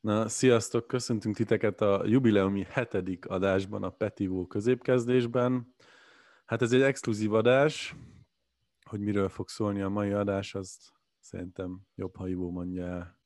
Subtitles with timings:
[0.00, 0.86] Na, sziasztok!
[0.86, 5.74] Köszöntünk titeket a jubileumi hetedik adásban, a Petivó középkezdésben.
[6.44, 7.94] Hát ez egy exkluzív adás,
[8.84, 13.18] hogy miről fog szólni a mai adás, azt szerintem jobb, ha Ivó mondja el.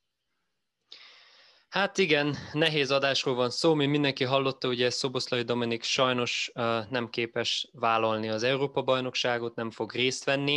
[1.68, 7.08] Hát igen, nehéz adásról van szó, mi mindenki hallotta, ugye Szoboszlai Dominik sajnos uh, nem
[7.08, 10.56] képes vállalni az Európa-bajnokságot, nem fog részt venni.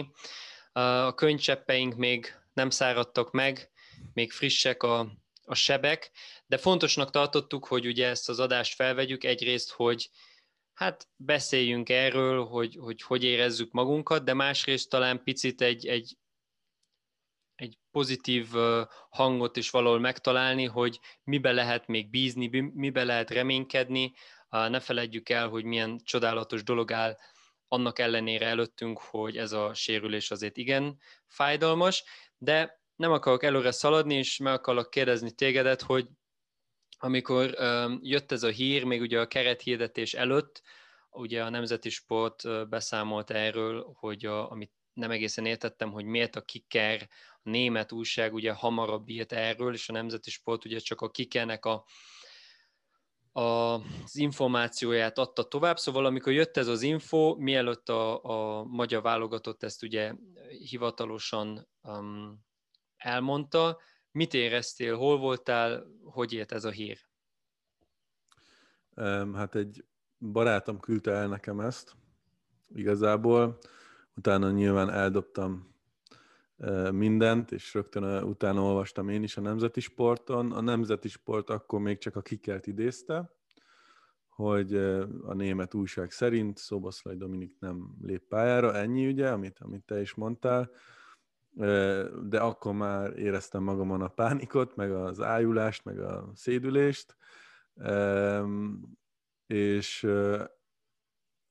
[0.74, 3.72] Uh, a könycseppeink még nem száradtak meg,
[4.14, 5.12] még frissek a
[5.48, 6.12] a sebek,
[6.46, 10.10] de fontosnak tartottuk, hogy ugye ezt az adást felvegyük, egyrészt, hogy
[10.74, 16.18] hát beszéljünk erről, hogy hogy, hogy érezzük magunkat, de másrészt talán picit egy, egy,
[17.56, 18.48] egy pozitív
[19.10, 24.14] hangot is valahol megtalálni, hogy mibe lehet még bízni, mibe lehet reménykedni,
[24.50, 27.18] ne feledjük el, hogy milyen csodálatos dolog áll
[27.68, 32.04] annak ellenére előttünk, hogy ez a sérülés azért igen fájdalmas,
[32.38, 36.08] de nem akarok előre szaladni, és meg akarok kérdezni tégedet, hogy
[37.00, 37.56] amikor
[38.02, 40.62] jött ez a hír, még ugye a kerethirdetés előtt,
[41.10, 46.42] ugye a Nemzeti Sport beszámolt erről, hogy a, amit nem egészen értettem, hogy miért a
[46.42, 47.08] kiker,
[47.44, 51.66] a német újság ugye hamarabb írt erről, és a Nemzeti Sport ugye csak a kikernek
[51.66, 51.86] a,
[53.32, 53.74] a,
[54.04, 59.64] az információját adta tovább, szóval amikor jött ez az info, mielőtt a, a magyar válogatott
[59.64, 60.14] ezt ugye
[60.70, 62.46] hivatalosan um,
[62.98, 63.80] elmondta.
[64.12, 66.98] Mit éreztél, hol voltál, hogy ért ez a hír?
[69.34, 69.86] Hát egy
[70.20, 71.96] barátom küldte el nekem ezt,
[72.74, 73.58] igazából.
[74.16, 75.76] Utána nyilván eldobtam
[76.92, 80.52] mindent, és rögtön utána olvastam én is a Nemzeti Sporton.
[80.52, 83.32] A Nemzeti Sport akkor még csak a kikelt idézte,
[84.30, 84.76] hogy
[85.22, 90.14] a német újság szerint Szoboszlai Dominik nem lép pályára, ennyi ugye, amit, amit te is
[90.14, 90.72] mondtál
[92.24, 97.18] de akkor már éreztem magamon a pánikot, meg az ájulást, meg a szédülést,
[99.48, 100.08] és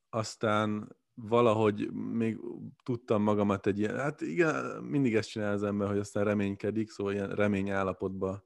[0.08, 2.38] aztán valahogy még
[2.82, 7.12] tudtam magamat egy ilyen, hát igen, mindig ezt csinál az ember, hogy aztán reménykedik, szóval
[7.12, 8.44] ilyen remény állapotba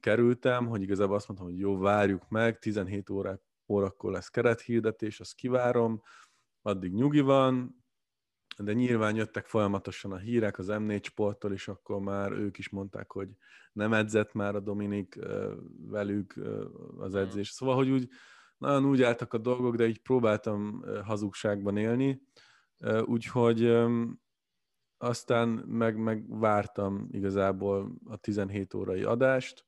[0.00, 5.34] kerültem, hogy igazából azt mondtam, hogy jó, várjuk meg, 17 óra, órakor lesz kerethirdetés, azt
[5.34, 6.02] kivárom,
[6.62, 7.83] addig nyugi van,
[8.56, 13.12] de nyilván jöttek folyamatosan a hírek az M4 sporttól, és akkor már ők is mondták,
[13.12, 13.28] hogy
[13.72, 15.18] nem edzett már a Dominik
[15.86, 16.34] velük
[16.98, 17.20] az hmm.
[17.20, 17.48] edzés.
[17.48, 18.08] Szóval, hogy úgy
[18.58, 22.22] nagyon úgy álltak a dolgok, de így próbáltam hazugságban élni,
[23.04, 23.76] úgyhogy
[24.96, 29.64] aztán meg, meg vártam igazából a 17 órai adást,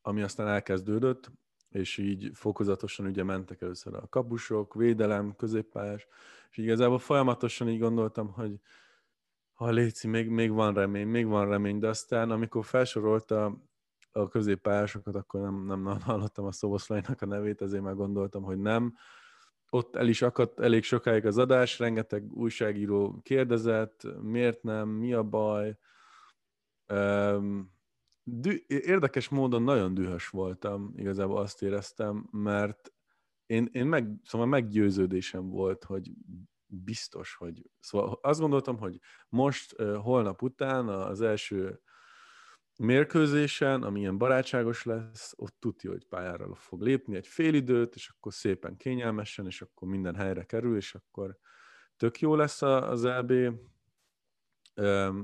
[0.00, 1.30] ami aztán elkezdődött,
[1.68, 6.06] és így fokozatosan ugye mentek először a kapusok, védelem, középpályás,
[6.50, 8.60] és igazából folyamatosan így gondoltam, hogy
[9.52, 13.60] ha Léci, még, még van remény, még van remény, de aztán amikor felsorolta
[14.12, 18.58] a középpályásokat, akkor nem, nem, nem hallottam a Szoboszlainak a nevét, ezért már gondoltam, hogy
[18.58, 18.94] nem.
[19.70, 25.22] Ott el is akadt elég sokáig az adás, rengeteg újságíró kérdezett, miért nem, mi a
[25.22, 25.78] baj.
[26.88, 27.77] Um,
[28.30, 32.92] dü- érdekes módon nagyon dühös voltam, igazából azt éreztem, mert
[33.46, 36.10] én, én meg, szóval meggyőződésem volt, hogy
[36.66, 37.70] biztos, hogy...
[37.80, 41.80] Szóval azt gondoltam, hogy most, holnap után az első
[42.78, 48.08] mérkőzésen, ami ilyen barátságos lesz, ott tudja, hogy pályára fog lépni egy fél időt, és
[48.08, 51.38] akkor szépen kényelmesen, és akkor minden helyre kerül, és akkor
[51.96, 53.32] tök jó lesz az EB,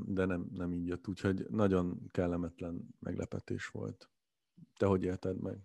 [0.04, 4.10] de nem, nem így jött, úgyhogy nagyon kellemetlen meglepetés volt.
[4.76, 5.58] Te hogy élted meg?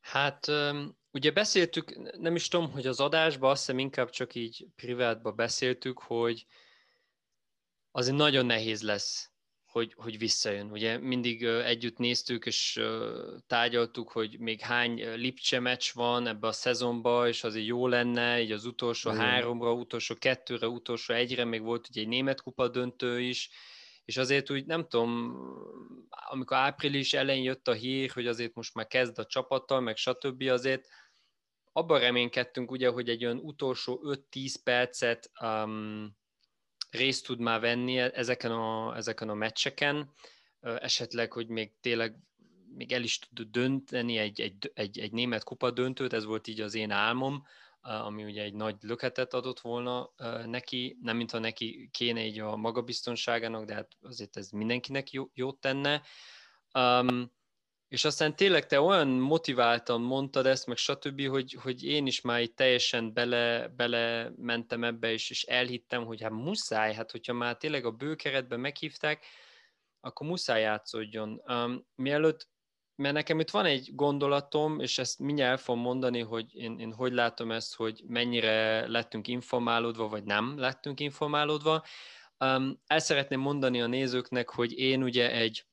[0.00, 0.46] Hát
[1.10, 5.98] ugye beszéltük, nem is tudom, hogy az adásban, azt hiszem inkább csak így privátban beszéltük,
[5.98, 6.46] hogy
[7.90, 9.32] azért nagyon nehéz lesz
[9.78, 10.70] hogy, hogy visszajön.
[10.70, 12.80] Ugye mindig együtt néztük és
[13.46, 18.52] tárgyaltuk, hogy még hány Lipcse meccs van ebbe a szezonba, és azért jó lenne, így
[18.52, 19.22] az utolsó Igen.
[19.22, 23.50] háromra, utolsó kettőre, utolsó egyre, még volt ugye egy német kupa döntő is,
[24.04, 25.36] és azért úgy nem tudom,
[26.30, 30.42] amikor április elején jött a hír, hogy azért most már kezd a csapattal, meg stb.
[30.42, 30.86] azért
[31.72, 34.00] abban reménykedtünk ugye, hogy egy olyan utolsó
[34.32, 36.16] 5-10 percet um,
[36.90, 40.12] részt tud már venni e-, ezeken a, ezeken a meccseken,
[40.60, 42.16] esetleg, hogy még tényleg
[42.74, 46.60] még el is tud dönteni egy, egy, egy, egy német kupa döntőt, ez volt így
[46.60, 47.44] az én álmom,
[47.80, 50.12] ami ugye egy nagy löketet adott volna
[50.46, 55.60] neki, nem mintha neki kéne így a magabiztonságának, de hát azért ez mindenkinek jó, jót
[55.60, 56.02] tenne.
[56.72, 57.32] Um,
[57.88, 62.40] és aztán tényleg te olyan motiváltan mondtad ezt, meg stb., hogy, hogy én is már
[62.40, 67.56] itt teljesen bele, bele mentem ebbe, és, és elhittem, hogy hát muszáj, hát hogyha már
[67.56, 69.24] tényleg a bőkeretben meghívták,
[70.00, 71.42] akkor muszáj játszódjon.
[71.46, 72.48] Um, mielőtt,
[72.94, 76.92] mert nekem itt van egy gondolatom, és ezt mindjárt el fogom mondani, hogy én, én
[76.92, 81.84] hogy látom ezt, hogy mennyire lettünk informálódva, vagy nem lettünk informálódva.
[82.38, 85.66] Um, el szeretném mondani a nézőknek, hogy én ugye egy,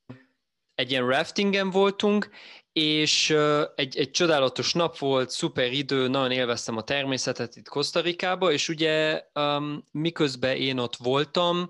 [0.75, 2.29] egy ilyen raftingen voltunk,
[2.71, 3.29] és
[3.75, 9.23] egy, egy csodálatos nap volt, szuper idő, nagyon élveztem a természetet itt Kosztarikába, és ugye
[9.33, 11.69] um, miközben én ott voltam,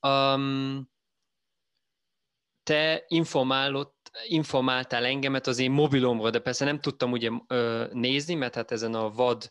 [0.00, 0.90] um,
[2.62, 7.30] te informálott, informáltál engemet az én mobilomra, de persze nem tudtam ugye
[7.92, 9.50] nézni, mert hát ezen a vad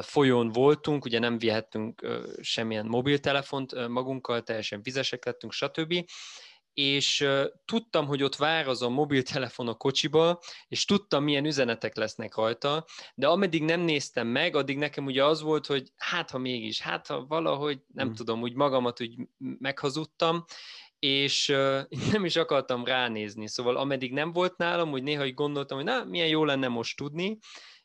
[0.00, 2.06] folyón voltunk, ugye nem vihettünk
[2.40, 6.04] semmilyen mobiltelefont magunkkal, teljesen vizesek lettünk, stb.
[6.76, 7.26] És
[7.64, 12.84] tudtam, hogy ott vár az a mobiltelefon a kocsiba, és tudtam, milyen üzenetek lesznek rajta,
[13.14, 17.06] de ameddig nem néztem meg, addig nekem ugye az volt, hogy hát ha mégis, hát
[17.06, 18.12] ha valahogy, nem mm.
[18.12, 20.44] tudom, úgy magamat úgy meghazudtam,
[20.98, 21.46] és
[22.12, 26.04] nem is akartam ránézni, szóval ameddig nem volt nálam, hogy néha így gondoltam, hogy na,
[26.04, 27.38] milyen jó lenne most tudni,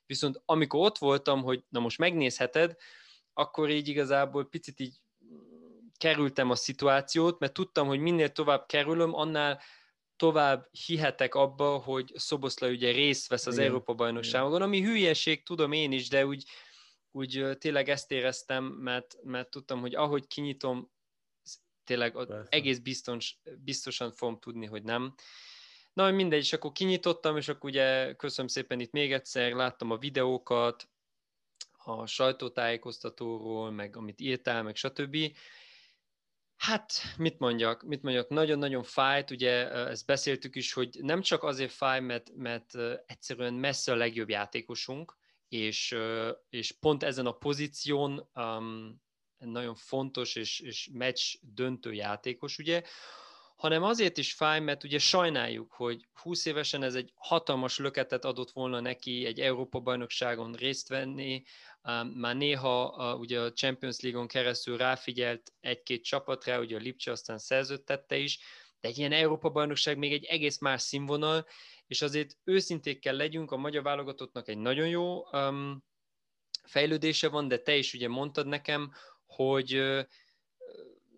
[0.06, 2.76] viszont amikor ott voltam, hogy na most megnézheted,
[3.34, 5.00] akkor így igazából picit így
[6.02, 9.62] kerültem a szituációt, mert tudtam, hogy minél tovább kerülöm, annál
[10.16, 13.66] tovább hihetek abba, hogy Szoboszla ugye részt vesz az Igen.
[13.66, 16.44] Európa bajnokságon, ami hülyeség, tudom én is, de úgy,
[17.12, 20.92] úgy tényleg ezt éreztem, mert, mert tudtam, hogy ahogy kinyitom
[21.84, 22.48] tényleg Persze.
[22.50, 25.14] egész biztos, biztosan fogom tudni, hogy nem.
[25.94, 29.98] Na, mindegy, és akkor kinyitottam, és akkor ugye köszönöm szépen itt még egyszer, láttam a
[29.98, 30.90] videókat,
[31.84, 35.18] a sajtótájékoztatóról, meg amit írtál, meg stb.
[36.62, 41.72] Hát, mit mondjak, mit mondjak, nagyon-nagyon fájt, ugye ezt beszéltük is, hogy nem csak azért
[41.72, 42.76] fáj, mert, mert
[43.06, 45.18] egyszerűen messze a legjobb játékosunk,
[45.48, 45.96] és,
[46.50, 49.02] és pont ezen a pozíción um,
[49.38, 52.82] nagyon fontos és, és meccs döntő játékos, ugye,
[53.56, 58.52] hanem azért is fáj, mert ugye sajnáljuk, hogy 20 évesen ez egy hatalmas löketet adott
[58.52, 61.44] volna neki egy Európa-bajnokságon részt venni,
[62.14, 68.18] már néha ugye a Champions League-on keresztül ráfigyelt egy-két csapatra, ugye a Lipcse aztán szerződtette
[68.18, 68.40] is,
[68.80, 71.48] de egy ilyen Európa-bajnokság még egy egész más színvonal,
[71.88, 75.84] és azért őszinték kell legyünk, a magyar válogatottnak egy nagyon jó um,
[76.64, 78.92] fejlődése van, de te is ugye mondtad nekem,
[79.26, 79.82] hogy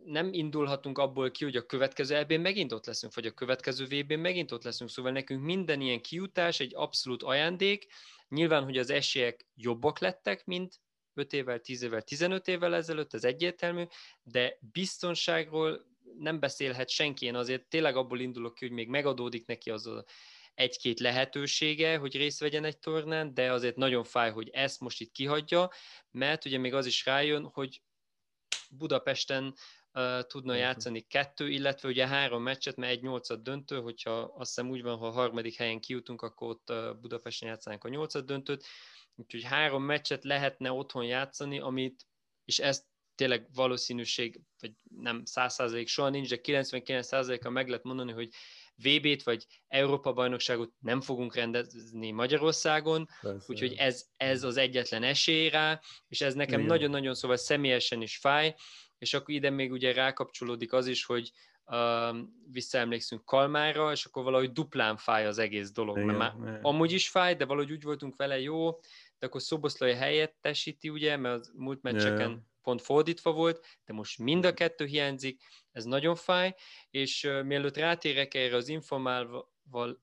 [0.06, 4.12] nem indulhatunk abból ki, hogy a következő eb megint ott leszünk, vagy a következő vb
[4.12, 7.88] megint ott leszünk, szóval nekünk minden ilyen kiutás egy abszolút ajándék.
[8.34, 10.82] Nyilván, hogy az esélyek jobbak lettek, mint
[11.14, 13.84] 5 évvel, 10 évvel, 15 évvel ezelőtt, ez egyértelmű,
[14.24, 15.86] de biztonságról
[16.20, 17.26] nem beszélhet senki.
[17.26, 20.06] Én azért tényleg abból indulok ki, hogy még megadódik neki az a
[20.54, 25.12] egy-két lehetősége, hogy részt vegyen egy tornán, de azért nagyon fáj, hogy ezt most itt
[25.12, 25.72] kihagyja,
[26.12, 27.82] mert ugye még az is rájön, hogy
[28.70, 29.56] Budapesten
[29.94, 34.70] uh, tudna játszani kettő, illetve ugye három meccset, mert egy nyolcad döntő, hogyha azt hiszem
[34.70, 38.66] úgy van, ha a harmadik helyen kijutunk, akkor ott uh, Budapesten játszánk a nyolcad döntőt,
[39.16, 42.08] úgyhogy három meccset lehetne otthon játszani, amit,
[42.46, 42.86] és ezt
[43.16, 48.30] tényleg valószínűség, vagy nem 100% soha nincs, de 99%-a meg lehet mondani, hogy
[48.76, 53.46] VB-t vagy Európa-bajnokságot nem fogunk rendezni Magyarországon, Persze.
[53.48, 58.56] úgyhogy ez, ez az egyetlen esély rá, és ez nekem nagyon-nagyon szóval személyesen is fáj,
[59.04, 61.32] és akkor ide még ugye rákapcsolódik az is, hogy
[61.66, 62.18] uh,
[62.52, 65.98] visszaemlékszünk Kalmára, és akkor valahogy duplán fáj az egész dolog.
[65.98, 68.80] Igen, mert már amúgy is fáj, de valahogy úgy voltunk vele jó,
[69.20, 72.42] de akkor Szoboszlai helyettesíti, ugye, mert az múlt meccseken yeah.
[72.62, 76.56] pont fordítva volt, de most mind a kettő hiányzik, ez nagyon fáj,
[76.90, 80.02] és uh, mielőtt rátérek erre az informálval,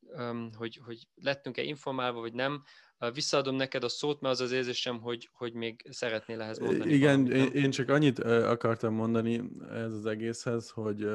[0.00, 2.64] um, hogy, hogy lettünk-e informálva, vagy nem,
[3.12, 6.92] visszaadom neked a szót, mert az az érzésem, hogy, hogy még szeretnél ehhez mondani.
[6.92, 11.08] Igen, valamit, én csak annyit akartam mondani ez az egészhez, hogy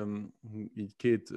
[0.75, 1.33] így két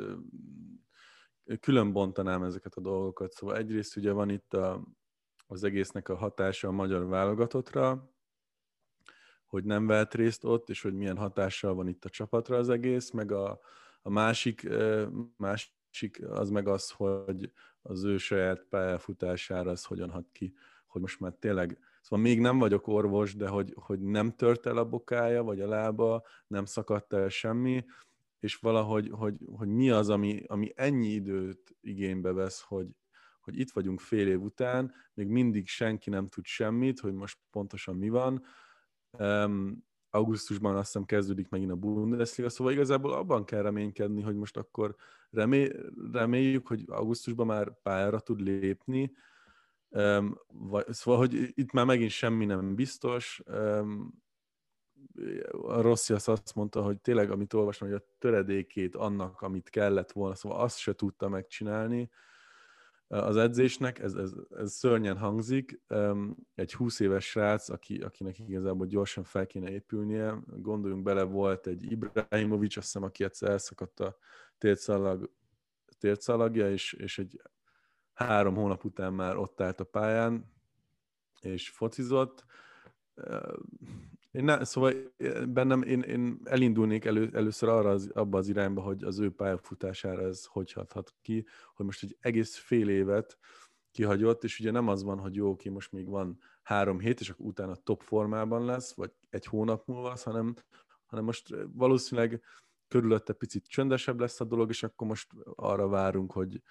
[1.60, 3.32] külön bontanám ezeket a dolgokat.
[3.32, 4.84] Szóval egyrészt ugye van itt a,
[5.46, 8.12] az egésznek a hatása a magyar válogatottra,
[9.46, 13.10] hogy nem vett részt ott, és hogy milyen hatással van itt a csapatra az egész,
[13.10, 13.60] meg a,
[14.02, 14.68] a másik,
[15.36, 17.52] másik az meg az, hogy
[17.86, 20.54] az ő saját pályafutására az hogyan hat ki,
[20.86, 24.76] hogy most már tényleg, szóval még nem vagyok orvos, de hogy, hogy nem tört el
[24.76, 27.84] a bokája, vagy a lába, nem szakadt el semmi,
[28.38, 32.88] és valahogy, hogy, hogy mi az, ami, ami ennyi időt igénybe vesz, hogy,
[33.40, 37.96] hogy itt vagyunk fél év után, még mindig senki nem tud semmit, hogy most pontosan
[37.96, 38.44] mi van,
[40.14, 44.96] augusztusban azt hiszem kezdődik megint a Bundesliga, szóval igazából abban kell reménykedni, hogy most akkor
[45.30, 45.72] remé,
[46.12, 49.12] reméljük, hogy augusztusban már pályára tud lépni,
[49.88, 54.22] um, vagy, szóval, hogy itt már megint semmi nem biztos, um,
[55.50, 60.34] a Rossi azt mondta, hogy tényleg, amit olvastam, hogy a töredékét annak, amit kellett volna,
[60.34, 62.10] szóval azt se tudta megcsinálni
[63.08, 65.80] az edzésnek, ez, ez, ez szörnyen hangzik.
[66.54, 71.90] Egy 20 éves srác, aki, akinek igazából gyorsan fel kéne épülnie, gondoljunk bele, volt egy
[71.90, 74.16] Ibrahimovic, azt hiszem, aki egyszer elszakadt a
[74.58, 75.30] tértszalag,
[75.98, 77.40] tértszalagja, és, és egy
[78.12, 80.52] három hónap után már ott állt a pályán,
[81.40, 82.44] és focizott
[84.34, 84.92] én ne, szóval
[85.48, 90.22] bennem én, én elindulnék elő, először arra az, abba az irányba, hogy az ő pályafutására
[90.22, 93.38] ez hogy hathat ki, hogy most egy egész fél évet
[93.90, 97.30] kihagyott, és ugye nem az van, hogy jó, oké, most még van három hét, és
[97.30, 100.54] akkor utána top formában lesz, vagy egy hónap múlva az, hanem,
[101.06, 102.42] hanem most valószínűleg
[102.88, 106.62] körülötte picit csöndesebb lesz a dolog, és akkor most arra várunk, hogy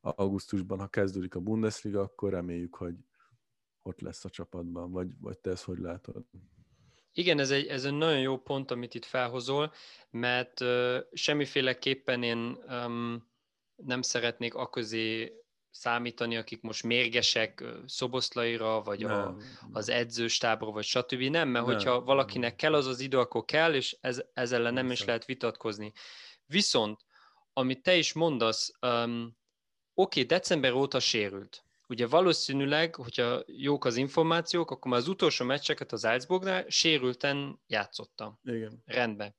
[0.00, 2.94] augusztusban, ha kezdődik a Bundesliga, akkor reméljük, hogy
[3.82, 6.24] ott lesz a csapatban, vagy, vagy te ezt hogy látod?
[7.12, 9.72] Igen, ez egy, ez egy nagyon jó pont, amit itt felhozol,
[10.10, 13.30] mert uh, semmiféleképpen én um,
[13.76, 15.32] nem szeretnék aközé
[15.70, 19.36] számítani, akik most mérgesek Szoboszlaira, vagy a,
[19.72, 21.20] az edzőstábra, vagy stb.
[21.20, 24.72] Nem, mert nem, hogyha valakinek kell az az idő, akkor kell, és ez, ez ellen
[24.72, 25.92] nem is lehet vitatkozni.
[26.46, 27.00] Viszont,
[27.52, 29.36] amit te is mondasz, um,
[29.94, 35.44] oké, okay, december óta sérült ugye valószínűleg, hogyha jók az információk, akkor már az utolsó
[35.44, 38.38] meccseket az Salzburgnál sérülten játszottam.
[38.42, 38.82] Igen.
[38.84, 39.34] Rendben.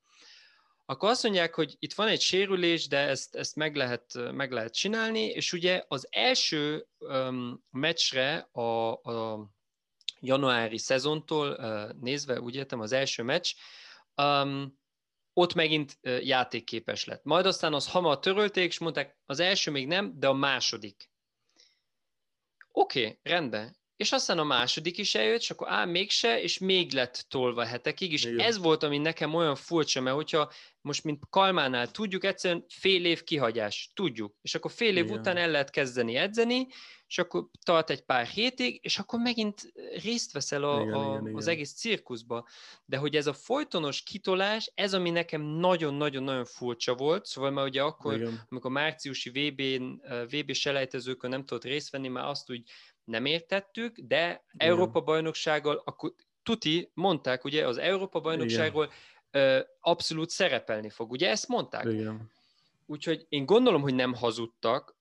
[0.86, 4.74] Akkor azt mondják, hogy itt van egy sérülés, de ezt, ezt meg, lehet, meg lehet
[4.74, 9.50] csinálni, és ugye az első um, meccsre a, a
[10.20, 13.54] januári szezontól uh, nézve, úgy értem, az első meccs,
[14.22, 14.80] um,
[15.34, 17.24] ott megint uh, játékképes lett.
[17.24, 21.12] Majd aztán az hamar törölték, és mondták, az első még nem, de a második.
[22.76, 23.74] Oké, okay.
[24.04, 28.12] És aztán a második is eljött, és akkor á, mégse, és még lett tolva hetekig,
[28.12, 28.40] és Igen.
[28.40, 33.24] ez volt, ami nekem olyan furcsa, mert hogyha most, mint Kalmánál tudjuk, egyszerűen fél év
[33.24, 35.18] kihagyás, tudjuk, és akkor fél év Igen.
[35.18, 36.68] után el lehet kezdeni edzeni,
[37.08, 41.36] és akkor tart egy pár hétig, és akkor megint részt veszel a, igen, a, igen,
[41.36, 41.56] az igen.
[41.56, 42.48] egész cirkuszba.
[42.86, 47.82] De hogy ez a folytonos kitolás, ez ami nekem nagyon-nagyon-nagyon furcsa volt, szóval már ugye
[47.82, 48.46] akkor, igen.
[48.50, 52.70] amikor márciusi VB-n, VB selejtezőkön nem tudott részt venni, már azt úgy
[53.04, 54.46] nem értettük, de.
[54.58, 58.92] Európa-bajnoksággal, akkor tuti, mondták ugye az Európa-bajnokságról
[59.80, 61.86] abszolút szerepelni fog, ugye ezt mondták?
[61.86, 62.32] Igen.
[62.86, 64.96] Úgyhogy én gondolom, hogy nem hazudtak,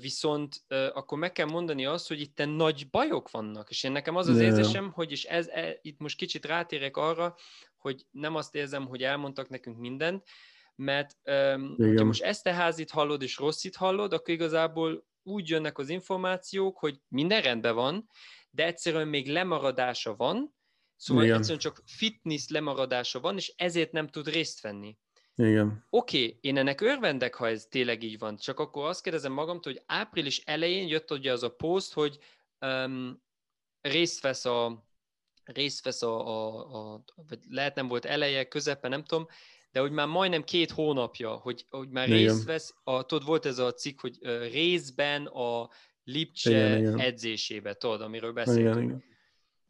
[0.00, 4.28] viszont akkor meg kell mondani azt, hogy itt nagy bajok vannak, és én nekem az
[4.28, 4.48] az yeah.
[4.48, 7.36] érzésem, hogy és ez, e, itt most kicsit rátérek arra,
[7.76, 10.24] hogy nem azt érzem, hogy elmondtak nekünk mindent,
[10.76, 15.78] mert um, hogyha most ezt a házit hallod és rosszit hallod, akkor igazából úgy jönnek
[15.78, 18.08] az információk, hogy minden rendben van,
[18.50, 20.54] de egyszerűen még lemaradása van,
[20.96, 21.36] szóval Igen.
[21.36, 24.98] egyszerűen csak fitness lemaradása van, és ezért nem tud részt venni.
[25.36, 25.86] Igen.
[25.90, 29.72] Oké, okay, én ennek örvendek, ha ez tényleg így van, csak akkor azt kérdezem magamtól,
[29.72, 32.18] hogy április elején jött ugye az a poszt, hogy
[32.60, 33.22] um,
[33.80, 34.84] részt vesz a
[35.44, 39.26] részt vesz a, a, a, vagy lehet nem volt eleje, közepe, nem tudom,
[39.74, 42.18] de hogy már majdnem két hónapja, hogy, hogy már igen.
[42.18, 44.18] részt vesz, a, tudod, volt ez a cikk, hogy
[44.50, 45.68] részben a
[46.04, 48.68] Lipcse igen, edzésébe, tudod, amiről beszéltünk.
[48.68, 49.04] Igen, igen.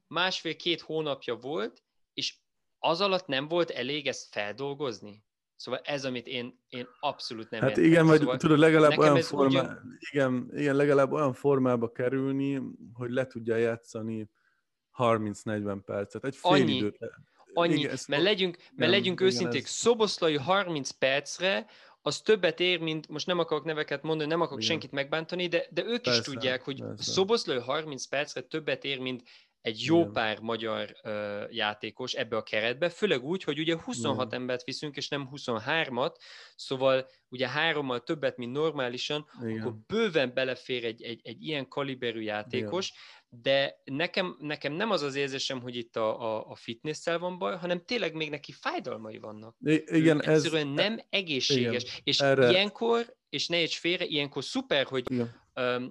[0.06, 1.82] Másfél-két hónapja volt,
[2.14, 2.36] és
[2.78, 5.24] az alatt nem volt elég ezt feldolgozni?
[5.56, 7.84] Szóval ez, amit én, én abszolút nem Hát értem.
[7.84, 9.46] igen, vagy szóval tudod, legalább olyan, formá...
[9.46, 9.98] ugyan...
[10.10, 14.30] igen, igen, legalább olyan formába kerülni, hogy le tudja játszani
[14.98, 16.24] 30-40 percet.
[16.24, 16.76] Egy fél Annyi.
[16.76, 16.98] időt.
[17.54, 19.68] Annyi, igen, mert legyünk, mert nem, legyünk őszinték, ez...
[19.68, 21.66] Szoboszlai 30 percre,
[22.02, 24.70] az többet ér, mint, most nem akarok neveket mondani, nem akarok Igen.
[24.70, 27.12] senkit megbántani, de, de ők persze, is tudják, hogy persze.
[27.12, 29.22] Szoboszlai 30 percre többet ér, mint
[29.64, 30.12] egy jó Igen.
[30.12, 34.40] pár magyar uh, játékos ebbe a keretbe, főleg úgy, hogy ugye 26 Igen.
[34.40, 36.14] embert viszünk, és nem 23-at,
[36.56, 39.60] szóval ugye hárommal többet, mint normálisan, Igen.
[39.60, 43.42] akkor bőven belefér egy, egy, egy ilyen kaliberű játékos, Igen.
[43.42, 47.56] de nekem, nekem nem az az érzésem, hogy itt a, a, a fitness van baj,
[47.56, 49.56] hanem tényleg még neki fájdalmai vannak.
[49.84, 50.44] Igen, ő ez...
[50.44, 51.82] Egyszerűen nem egészséges.
[51.82, 52.50] Igen, és erre...
[52.50, 55.42] ilyenkor, és ne egy félre, ilyenkor szuper, hogy Igen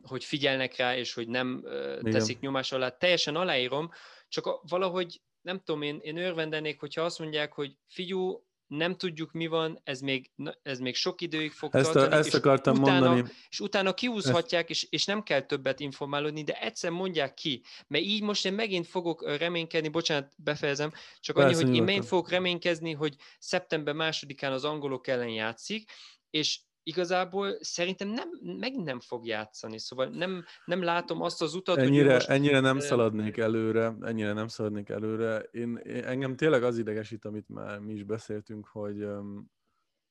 [0.04, 1.64] hogy figyelnek rá, és hogy nem
[2.02, 2.42] teszik Igen.
[2.42, 2.90] nyomás alá.
[2.90, 3.92] Teljesen aláírom,
[4.28, 9.48] csak valahogy nem tudom, én, én örvendenék, hogyha azt mondják, hogy figyú, nem tudjuk mi
[9.48, 12.16] van, ez még, ez még sok időig fog ezt tartani.
[12.16, 13.30] A, ezt és akartam utána, mondani.
[13.50, 17.64] És utána kiúzhatják, és, és nem kell többet informálódni, de egyszer mondják ki.
[17.88, 22.30] Mert így most én megint fogok reménykedni, bocsánat, befejezem, csak annyi, hogy én megint fogok
[22.30, 25.92] reménykezni, hogy szeptember másodikán az angolok ellen játszik,
[26.30, 31.78] és igazából szerintem nem, megint nem fog játszani, szóval nem, nem látom azt az utat,
[31.78, 32.30] ennyire, hogy most...
[32.30, 35.40] Ennyire nem szaladnék előre, ennyire nem szaladnék előre.
[35.40, 39.08] Én, én, engem tényleg az idegesít, amit már mi is beszéltünk, hogy,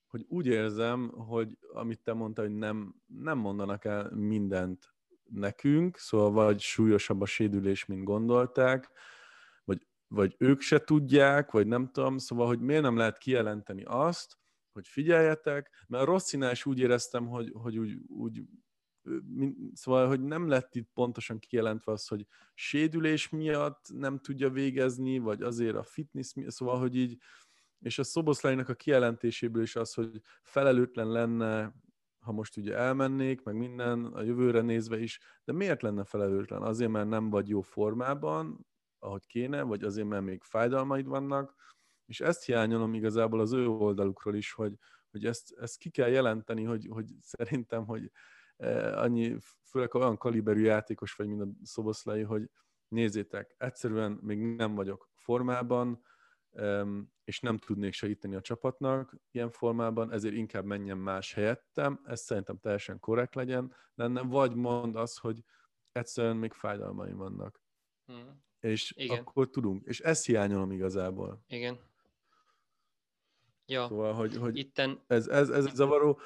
[0.07, 6.31] hogy úgy érzem, hogy amit te mondtad, hogy nem, nem mondanak el mindent nekünk, szóval
[6.31, 8.91] vagy súlyosabb a sédülés, mint gondolták,
[9.65, 14.41] vagy, vagy ők se tudják, vagy nem tudom, szóval, hogy miért nem lehet kijelenteni azt,
[14.73, 18.43] hogy figyeljetek, mert a Rosszinál is úgy éreztem, hogy, hogy úgy, úgy
[19.73, 25.43] szóval, hogy nem lett itt pontosan kijelentve az, hogy sédülés miatt nem tudja végezni, vagy
[25.43, 27.19] azért a fitness miatt, szóval, hogy így,
[27.79, 31.75] és a Szoboszlainak a kijelentéséből is az, hogy felelőtlen lenne,
[32.19, 36.63] ha most ugye elmennék, meg minden, a jövőre nézve is, de miért lenne felelőtlen?
[36.63, 38.67] Azért, mert nem vagy jó formában,
[38.99, 41.55] ahogy kéne, vagy azért, mert még fájdalmaid vannak,
[42.07, 44.75] és ezt hiányolom igazából az ő oldalukról is, hogy,
[45.11, 48.11] hogy ezt, ezt ki kell jelenteni, hogy, hogy szerintem, hogy
[48.57, 52.51] eh, annyi, főleg olyan kaliberű játékos vagy, mint a Szoboszlai, hogy
[52.89, 56.03] nézzétek, egyszerűen még nem vagyok formában,
[57.25, 62.59] és nem tudnék segíteni a csapatnak ilyen formában, ezért inkább menjen más helyettem, ez szerintem
[62.59, 65.45] teljesen korrekt legyen, lenne, vagy mond az, hogy
[65.93, 67.63] egyszerűen még fájdalmaim vannak.
[68.07, 68.43] Hmm.
[68.61, 69.19] És Igen.
[69.19, 69.85] akkor tudunk.
[69.85, 71.45] És ezt hiányolom igazából.
[71.47, 71.79] Igen.
[73.73, 73.87] Ja.
[73.89, 75.01] Szóval, hogy, hogy Itten...
[75.07, 76.19] ez, ez, ez egy zavaró.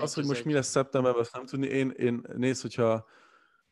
[0.00, 1.66] Az, hogy most mi lesz szeptemberben, azt nem tudni.
[1.66, 3.06] Én, én nézd, hogyha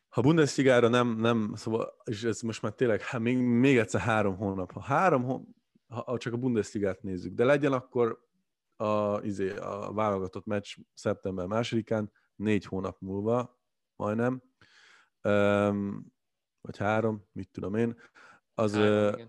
[0.09, 4.35] ha Bundesligára nem, nem, szóval, és ez most már tényleg hát még, még egyszer három
[4.35, 4.71] hónap.
[4.71, 5.45] Ha három hónap,
[5.87, 8.25] ha csak a Bundesligát nézzük, de legyen akkor
[8.75, 13.59] a, izé, a válogatott meccs szeptember másodikán, négy hónap múlva,
[13.95, 14.43] majdnem,
[15.23, 16.13] um,
[16.61, 17.99] vagy három, mit tudom én,
[18.53, 19.27] az, három, uh,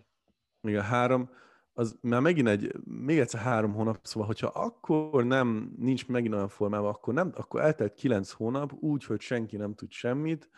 [0.60, 0.82] igen.
[0.82, 1.30] három,
[1.78, 6.48] az már megint egy, még egyszer három hónap, szóval hogyha akkor nem, nincs megint olyan
[6.48, 10.50] formában, akkor, nem, akkor eltelt kilenc hónap úgy, hogy senki nem tud semmit,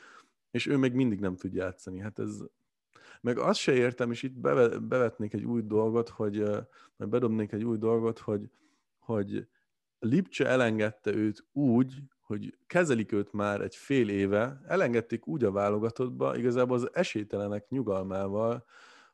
[0.51, 2.01] és ő még mindig nem tud játszani.
[2.01, 2.45] Hát ez,
[3.21, 4.39] meg azt se értem, és itt
[4.83, 6.45] bevetnék egy új dolgot, hogy,
[6.97, 8.51] meg bedobnék egy új dolgot, hogy,
[8.99, 9.49] hogy
[9.99, 16.37] Lipcse elengedte őt úgy, hogy kezelik őt már egy fél éve, elengedték úgy a válogatottba,
[16.37, 18.65] igazából az esélytelenek nyugalmával,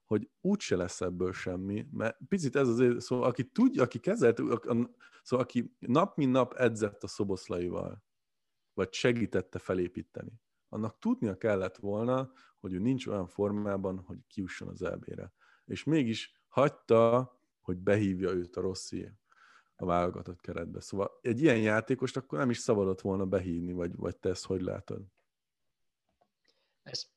[0.06, 4.36] hogy úgyse lesz ebből semmi, mert picit ez azért, szóval aki tudja, aki kezelt,
[5.22, 8.04] szóval aki nap mint nap edzett a szoboszlaival,
[8.74, 10.32] vagy segítette felépíteni,
[10.68, 15.32] annak tudnia kellett volna, hogy ő nincs olyan formában, hogy kiusson az elbére.
[15.64, 19.12] És mégis hagyta, hogy behívja őt a Rossi
[19.76, 20.80] a válogatott keretbe.
[20.80, 24.60] Szóval egy ilyen játékost akkor nem is szabadott volna behívni, vagy, vagy te ezt hogy
[24.60, 25.02] látod?
[26.82, 27.08] Ezt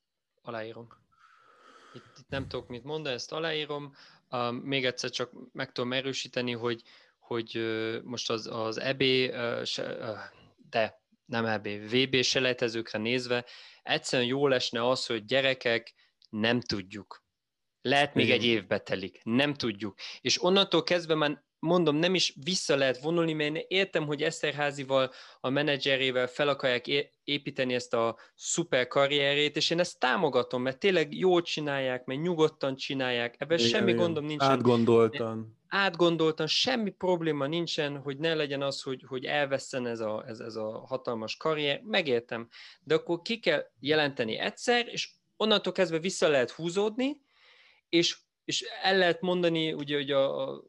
[0.41, 0.87] aláírom.
[1.93, 3.95] Itt, itt nem tudok mit mondani, ezt aláírom.
[4.31, 6.81] Uh, még egyszer csak meg tudom erősíteni, hogy,
[7.19, 10.17] hogy uh, most az, az EB, uh, se, uh,
[10.69, 13.45] de nem EB, VB selejtezőkre nézve,
[13.83, 15.93] egyszerűen jól esne az, hogy gyerekek,
[16.29, 17.23] nem tudjuk.
[17.81, 18.37] Lehet még Igen.
[18.37, 19.95] egy évbe telik, nem tudjuk.
[20.21, 25.11] És onnantól kezdve már mondom, nem is vissza lehet vonulni, mert én értem, hogy Eszterházival,
[25.39, 26.87] a menedzserével fel akarják
[27.23, 32.75] építeni ezt a szuper karrierét, és én ezt támogatom, mert tényleg jól csinálják, mert nyugodtan
[32.75, 34.03] csinálják, ebben igen, semmi igen.
[34.03, 34.49] gondom nincsen.
[34.49, 35.57] Átgondoltan.
[35.67, 40.55] Átgondoltan, semmi probléma nincsen, hogy ne legyen az, hogy, hogy elveszten ez a, ez, ez
[40.55, 42.47] a hatalmas karrier, megértem,
[42.83, 47.21] de akkor ki kell jelenteni egyszer, és onnantól kezdve vissza lehet húzódni,
[47.89, 50.63] és, és el lehet mondani, ugye, hogy a, a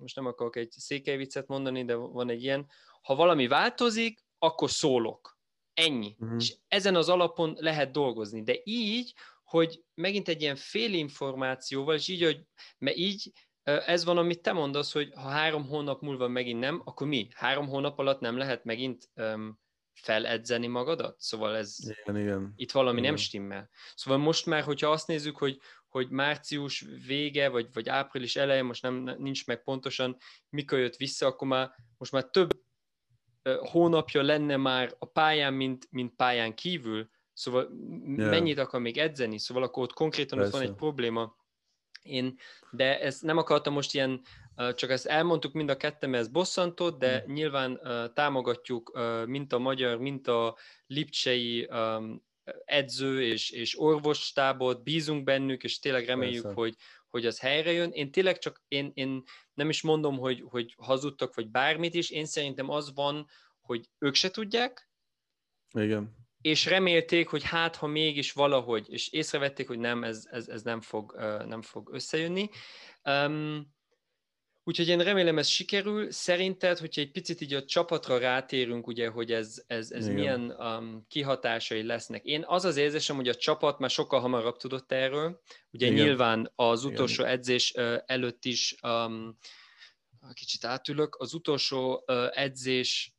[0.00, 2.66] most nem akarok egy székely viccet mondani, de van egy ilyen,
[3.02, 5.38] ha valami változik, akkor szólok.
[5.74, 6.16] Ennyi.
[6.18, 6.36] Uh-huh.
[6.38, 8.42] És ezen az alapon lehet dolgozni.
[8.42, 12.44] De így, hogy megint egy ilyen félinformációval, és így, hogy,
[12.78, 13.32] mert így
[13.62, 17.28] ez van, amit te mondasz, hogy ha három hónap múlva megint nem, akkor mi?
[17.34, 19.60] Három hónap alatt nem lehet megint um,
[19.92, 21.20] feledzeni magadat?
[21.20, 22.52] Szóval ez igen, igen.
[22.56, 23.10] itt valami igen.
[23.10, 23.70] nem stimmel.
[23.94, 25.58] Szóval most már, hogyha azt nézzük, hogy
[25.90, 30.16] hogy március vége, vagy, vagy április eleje, most nem, nincs meg pontosan,
[30.48, 32.50] mikor jött vissza, akkor már most már több
[33.60, 37.70] hónapja lenne már a pályán, mint, mint pályán kívül, szóval
[38.16, 38.30] yeah.
[38.30, 41.36] mennyit akar még edzeni, szóval akkor ott konkrétan ott van egy probléma.
[42.02, 42.38] Én,
[42.70, 44.20] de ezt nem akartam most ilyen,
[44.74, 47.32] csak ezt elmondtuk mind a kettem, ez bosszantott, de mm.
[47.32, 47.80] nyilván
[48.14, 51.68] támogatjuk mint a magyar, mint a lipcsei
[52.64, 56.74] edző és, és orvosstábot, bízunk bennük, és tényleg reméljük, hogy,
[57.08, 57.90] hogy az helyre jön.
[57.90, 59.22] Én tényleg csak, én, én
[59.54, 63.26] nem is mondom, hogy, hogy hazudtak, vagy bármit is, én szerintem az van,
[63.60, 64.90] hogy ők se tudják,
[65.72, 66.16] Igen.
[66.40, 70.80] és remélték, hogy hát, ha mégis valahogy, és észrevették, hogy nem, ez, ez, ez nem,
[70.80, 71.14] fog,
[71.46, 72.48] nem fog összejönni.
[73.04, 73.78] Um,
[74.70, 76.10] Úgyhogy én remélem ez sikerül.
[76.10, 81.06] Szerinted, hogyha egy picit így a csapatra rátérünk, ugye, hogy ez, ez, ez milyen um,
[81.08, 82.24] kihatásai lesznek.
[82.24, 85.40] Én az az érzésem, hogy a csapat már sokkal hamarabb tudott erről.
[85.70, 86.04] Ugye Igen.
[86.04, 87.34] nyilván az utolsó Igen.
[87.34, 89.38] edzés uh, előtt is um,
[90.32, 93.14] kicsit átülök, az utolsó uh, edzés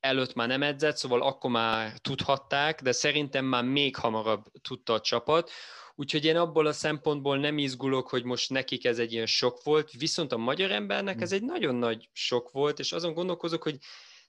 [0.00, 5.00] előtt már nem edzett, szóval akkor már tudhatták, de szerintem már még hamarabb tudta a
[5.00, 5.50] csapat.
[5.96, 9.90] Úgyhogy én abból a szempontból nem izgulok, hogy most nekik ez egy ilyen sok volt,
[9.90, 11.34] viszont a magyar embernek ez hm.
[11.34, 13.78] egy nagyon nagy sok volt, és azon gondolkozok, hogy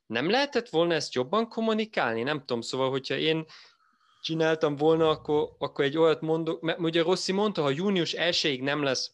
[0.05, 2.23] nem lehetett volna ezt jobban kommunikálni?
[2.23, 3.45] Nem tudom, szóval, hogyha én
[4.21, 8.83] csináltam volna, akkor, akkor egy olyat mondok, mert ugye Rossi mondta, ha június 1 nem
[8.83, 9.11] lesz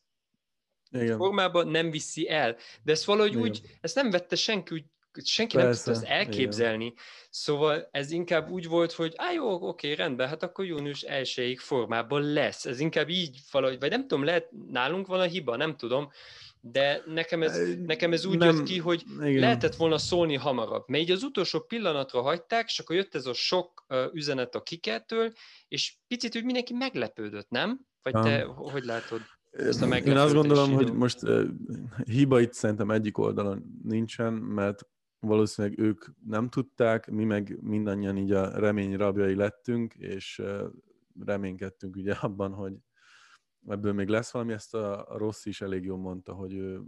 [0.91, 1.17] Igen.
[1.17, 2.57] formában, nem viszi el.
[2.83, 3.41] De ezt valahogy Igen.
[3.43, 4.85] úgy, ezt nem vette senki úgy
[5.24, 6.86] senki Persze, nem tudta ezt elképzelni.
[6.86, 6.97] Igen.
[7.30, 12.21] Szóval ez inkább úgy volt, hogy á jó, oké, rendben, hát akkor június 1 formában
[12.21, 12.65] lesz.
[12.65, 16.10] Ez inkább így valahogy, vagy nem tudom, lehet nálunk van a hiba, nem tudom,
[16.62, 19.39] de nekem ez, nekem ez úgy nem, jött ki, hogy igen.
[19.39, 20.84] lehetett volna szólni hamarabb.
[20.88, 25.32] Mert így az utolsó pillanatra hagyták, és akkor jött ez a sok üzenet a kikettől,
[25.67, 27.80] és picit úgy mindenki meglepődött, nem?
[28.02, 29.21] Vagy te hogy látod?
[29.52, 31.47] Ezt a Én azt gondolom, hogy most uh,
[32.06, 34.86] hiba itt szerintem egyik oldalon nincsen, mert
[35.21, 40.41] valószínűleg ők nem tudták, mi meg mindannyian így a remény rabjai lettünk, és
[41.25, 42.73] reménykedtünk ugye abban, hogy
[43.67, 46.81] ebből még lesz valami, ezt a, Rossz is elég jól mondta, hogy ő,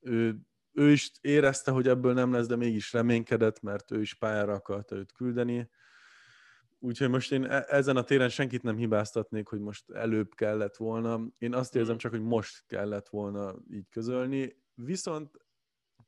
[0.00, 0.38] ő,
[0.72, 4.96] ő is érezte, hogy ebből nem lesz, de mégis reménykedett, mert ő is pályára akarta
[4.96, 5.70] őt küldeni.
[6.78, 11.26] Úgyhogy most én e, ezen a téren senkit nem hibáztatnék, hogy most előbb kellett volna.
[11.38, 14.56] Én azt érzem csak, hogy most kellett volna így közölni.
[14.74, 15.47] Viszont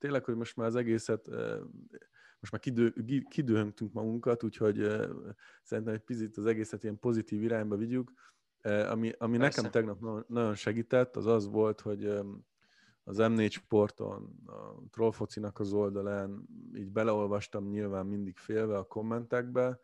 [0.01, 1.29] tényleg, hogy most már az egészet,
[2.41, 2.95] most már kidő,
[3.29, 4.77] kidőhöntünk magunkat, úgyhogy
[5.63, 8.13] szerintem egy picit az egészet ilyen pozitív irányba vigyük.
[8.63, 12.07] Ami, ami nekem tegnap nagyon segített, az az volt, hogy
[13.05, 19.81] az M4 sporton, a Trollfocinak az oldalán így beleolvastam nyilván mindig félve a kommentekbe,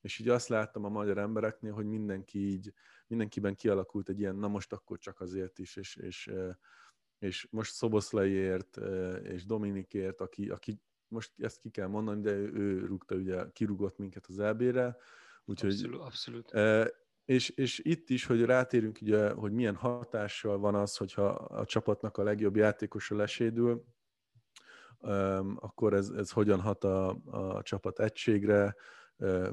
[0.00, 2.72] és így azt láttam a magyar embereknél, hogy mindenki így,
[3.06, 6.32] mindenkiben kialakult egy ilyen, na most akkor csak azért is, és, és
[7.24, 8.80] és most Szoboszlaiért
[9.22, 13.98] és Dominikért, aki, aki most ezt ki kell mondani, de ő, ő rúgta, ugye kirúgott
[13.98, 14.96] minket az EB-re,
[15.44, 15.70] úgyhogy...
[15.70, 16.52] Abszolút, abszolút.
[17.24, 22.16] És, és itt is, hogy rátérünk, ugye, hogy milyen hatással van az, hogyha a csapatnak
[22.16, 23.84] a legjobb játékosa lesédül,
[25.54, 28.74] akkor ez, ez hogyan hat a, a csapat egységre,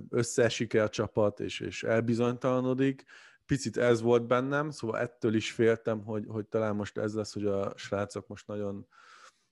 [0.09, 3.03] összeesik-e a csapat, és, és elbizonytalanodik,
[3.51, 7.45] picit ez volt bennem, szóval ettől is féltem, hogy, hogy talán most ez lesz, hogy
[7.45, 8.87] a srácok most nagyon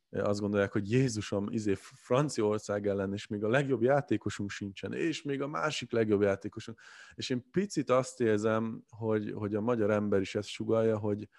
[0.09, 5.21] eh, azt gondolják, hogy Jézusom, izé Franciaország ellen, és még a legjobb játékosunk sincsen, és
[5.21, 6.79] még a másik legjobb játékosunk.
[7.13, 11.29] És én picit azt érzem, hogy, hogy a magyar ember is ezt sugalja, hogy,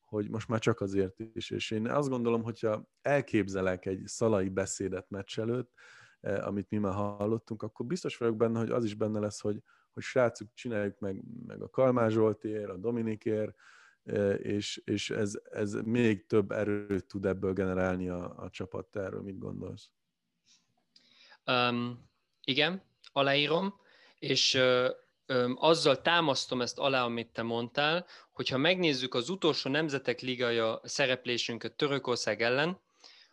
[0.00, 1.50] hogy most már csak azért is.
[1.50, 5.72] És én azt gondolom, hogyha elképzelek egy szalai beszédet meccs előtt,
[6.20, 9.62] eh, amit mi már hallottunk, akkor biztos vagyok benne, hogy az is benne lesz, hogy,
[9.98, 13.54] hogy srácok, csináljuk meg, meg a Kalmár Zsoltér, a Dominikér,
[14.04, 18.86] e, és, és ez, ez még több erőt tud ebből generálni a, a csapat.
[18.86, 19.90] Te erről mit gondolsz?
[21.46, 22.08] Um,
[22.44, 22.82] igen,
[23.12, 23.74] aláírom,
[24.18, 24.88] és uh,
[25.36, 31.76] um, azzal támasztom ezt alá, amit te mondtál, hogyha megnézzük az utolsó Nemzetek Ligaja szereplésünket
[31.76, 32.78] Törökország ellen,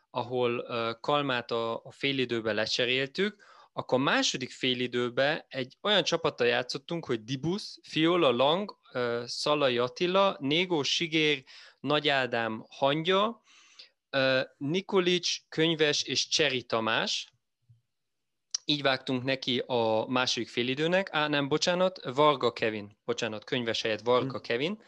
[0.10, 3.44] ahol uh, Kalmát a, a félidőben lecseréltük,
[3.78, 8.78] akkor a második félidőben egy olyan csapattal játszottunk, hogy Dibus, Fiola Lang,
[9.26, 11.44] Szalai Attila, Négó Sigér,
[11.80, 13.42] Nagy Ádám Hangya,
[14.58, 17.34] Nikolics, Könyves és Cseri Tamás.
[18.66, 21.10] Így vágtunk neki a második félidőnek.
[21.12, 22.98] Á, nem, bocsánat, Varga Kevin.
[23.06, 24.44] Bocsánat, könyves helyett Varga hm.
[24.44, 24.82] Kevin.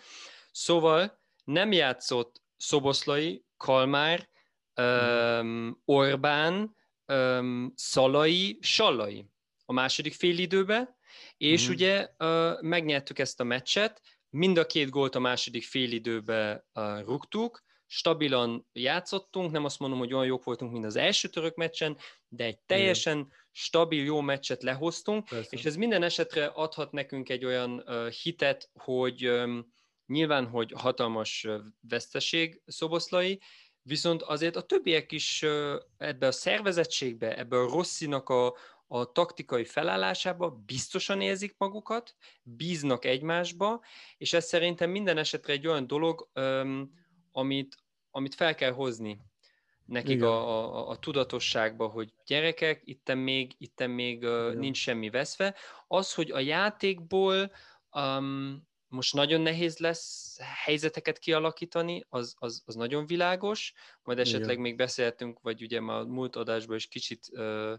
[0.51, 4.29] Szóval nem játszott Szoboszlai, Kalmár,
[4.73, 5.69] hm.
[5.85, 6.75] Orbán,
[7.07, 9.25] um, Szalai, Sallai
[9.65, 10.95] a második fél időben,
[11.37, 11.71] és mm.
[11.71, 17.01] ugye uh, megnyertük ezt a meccset, mind a két gólt a második fél időben uh,
[17.01, 21.97] rúgtuk, stabilan játszottunk, nem azt mondom, hogy olyan jók voltunk, mint az első török meccsen,
[22.27, 23.31] de egy teljesen Igen.
[23.51, 25.49] stabil, jó meccset lehoztunk, Persze.
[25.51, 29.73] és ez minden esetre adhat nekünk egy olyan uh, hitet, hogy um,
[30.05, 31.47] nyilván, hogy hatalmas
[31.81, 33.41] veszteség Szoboszlai,
[33.87, 35.45] Viszont azért a többiek is
[35.97, 38.55] ebbe a szervezettségbe, ebbe a Rosszinak a,
[38.87, 43.83] a taktikai felállásába biztosan érzik magukat, bíznak egymásba,
[44.17, 46.29] és ez szerintem minden esetre egy olyan dolog,
[47.31, 47.77] amit,
[48.11, 49.19] amit fel kell hozni
[49.85, 55.55] nekik a, a, a tudatosságba, hogy gyerekek, itten még, itten még nincs semmi veszve.
[55.87, 57.51] Az, hogy a játékból
[57.91, 63.73] um, most nagyon nehéz lesz helyzeteket kialakítani, az, az, az nagyon világos,
[64.03, 64.61] majd esetleg Igen.
[64.61, 67.73] még beszéltünk, vagy ugye már a múlt adásban is kicsit ö,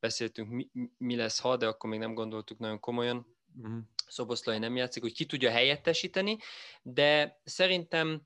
[0.00, 3.26] beszéltünk, mi, mi lesz ha, de akkor még nem gondoltuk nagyon komolyan,
[3.62, 3.78] uh-huh.
[4.06, 6.38] Szoboszlai nem játszik, hogy ki tudja helyettesíteni,
[6.82, 8.22] de szerintem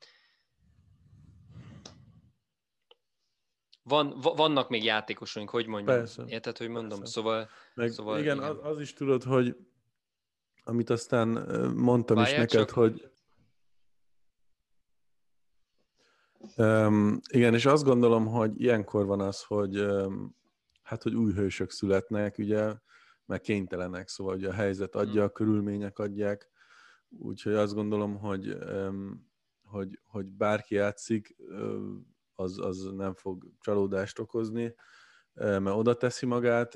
[3.82, 5.96] van, vannak még játékosunk, hogy mondjam.
[5.96, 6.24] Persze.
[6.26, 6.98] Érted, hogy mondom?
[6.98, 7.12] Persze.
[7.12, 8.48] Szóval, Meg szóval igen, igen.
[8.48, 9.56] Az, az is tudod, hogy
[10.64, 11.28] amit aztán
[11.76, 12.76] mondtam Várjál is neked, csak...
[12.76, 13.08] hogy
[16.56, 20.36] Um, igen, és azt gondolom, hogy ilyenkor van az, hogy um,
[20.82, 22.74] hát, hogy új hősök születnek, ugye,
[23.26, 26.50] meg kénytelenek, szóval ugye a helyzet adja, a körülmények adják,
[27.08, 29.30] úgyhogy azt gondolom, hogy, um,
[29.62, 31.36] hogy, hogy bárki játszik,
[32.34, 34.74] az, az nem fog csalódást okozni,
[35.34, 36.74] mert oda teszi magát.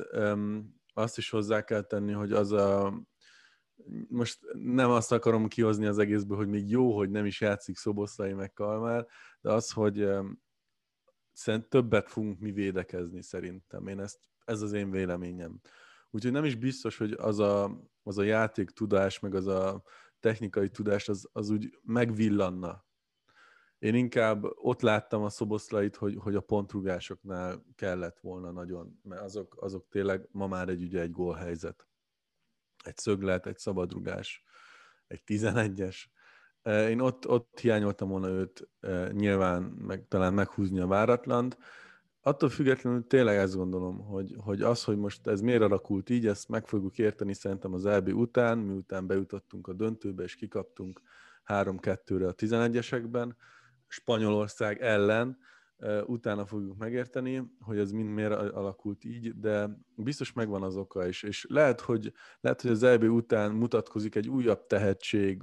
[0.95, 3.01] Azt is hozzá kell tenni, hogy az a
[4.09, 8.33] most nem azt akarom kihozni az egészből, hogy még jó, hogy nem is játszik Szoboszlai
[8.33, 9.07] meg Kalmár,
[9.41, 10.09] de az, hogy
[11.33, 13.87] szerint többet fogunk mi védekezni szerintem.
[13.87, 15.61] Én ezt, ez az én véleményem.
[16.11, 19.83] Úgyhogy nem is biztos, hogy az a, az a játék tudás, meg az a
[20.21, 22.87] technikai tudás, az, az úgy megvillanna.
[23.79, 29.57] Én inkább ott láttam a szoboszlait, hogy, hogy a pontrugásoknál kellett volna nagyon, mert azok,
[29.61, 31.88] azok tényleg ma már egy ugye egy gólhelyzet
[32.89, 34.45] egy szöglet, egy szabadrugás,
[35.07, 35.97] egy 11-es.
[36.63, 38.69] Én ott, ott hiányoltam volna őt
[39.13, 41.59] nyilván, meg talán meghúzni a váratlant.
[42.21, 46.49] Attól függetlenül tényleg ezt gondolom, hogy, hogy az, hogy most ez miért alakult így, ezt
[46.49, 51.01] meg fogjuk érteni szerintem az EB után, miután bejutottunk a döntőbe és kikaptunk
[51.47, 53.35] 3-2-re a 11-esekben,
[53.87, 55.39] Spanyolország ellen,
[56.07, 61.23] utána fogjuk megérteni, hogy ez mind miért alakult így, de biztos megvan az oka is,
[61.23, 65.43] és lehet, hogy, lehet, hogy az EB után mutatkozik egy újabb tehetség,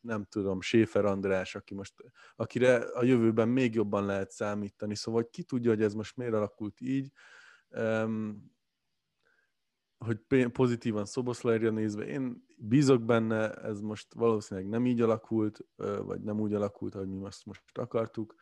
[0.00, 1.94] nem tudom, Séfer András, aki most,
[2.36, 6.80] akire a jövőben még jobban lehet számítani, szóval ki tudja, hogy ez most miért alakult
[6.80, 7.12] így,
[9.98, 15.60] hogy pozitívan Szoboszlajra nézve, én bízok benne, ez most valószínűleg nem így alakult,
[16.02, 18.34] vagy nem úgy alakult, ahogy mi azt most akartuk,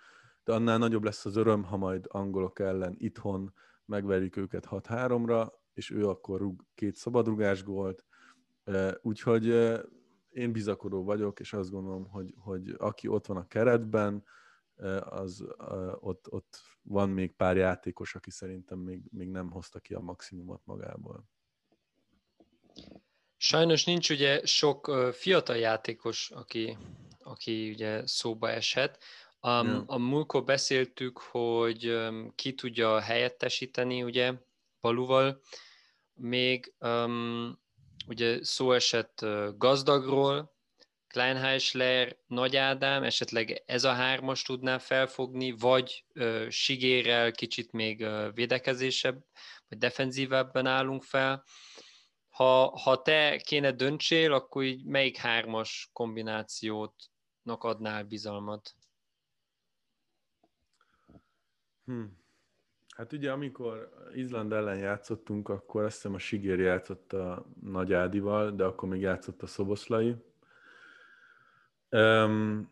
[0.51, 6.09] annál nagyobb lesz az öröm, ha majd angolok ellen itthon megverjük őket 6-3-ra, és ő
[6.09, 8.05] akkor rúg két szabadrugás gólt.
[9.03, 9.47] Úgyhogy
[10.31, 14.25] én bizakodó vagyok, és azt gondolom, hogy, hogy aki ott van a keretben,
[15.01, 15.45] az
[16.01, 20.61] ott, ott van még pár játékos, aki szerintem még, még nem hozta ki a maximumot
[20.65, 21.25] magából.
[23.37, 26.77] Sajnos nincs ugye sok fiatal játékos, aki,
[27.19, 29.03] aki ugye szóba eshet.
[29.43, 29.85] Um, ja.
[29.87, 34.33] A múlkor beszéltük, hogy ki tudja helyettesíteni, ugye,
[34.81, 35.41] Paluval.
[36.15, 37.59] Még um,
[38.07, 39.27] ugye szó esett
[39.57, 40.55] gazdagról,
[41.07, 48.35] Kleinheisler, Nagy Ádám, esetleg ez a hármas tudná felfogni, vagy uh, Sigérrel kicsit még uh,
[48.35, 49.25] védekezésebb,
[49.69, 51.45] vagy defenzívebben állunk fel.
[52.29, 58.75] Ha, ha te kéne döntsél, akkor így melyik hármas kombinációtnak adnál bizalmat?
[61.91, 62.03] Hm.
[62.97, 68.51] Hát ugye, amikor Izland ellen játszottunk, akkor azt hiszem a Sigér játszott a Nagy Ádival,
[68.51, 70.17] de akkor még játszott a Szoboszlai.
[71.91, 72.71] Um,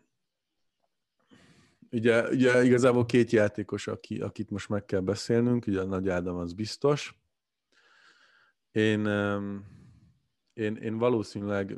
[1.91, 6.35] ugye, ugye igazából két játékos, aki, akit most meg kell beszélnünk, ugye a Nagy Ádám
[6.35, 7.15] az biztos.
[8.71, 9.65] Én, um,
[10.53, 11.77] én, én valószínűleg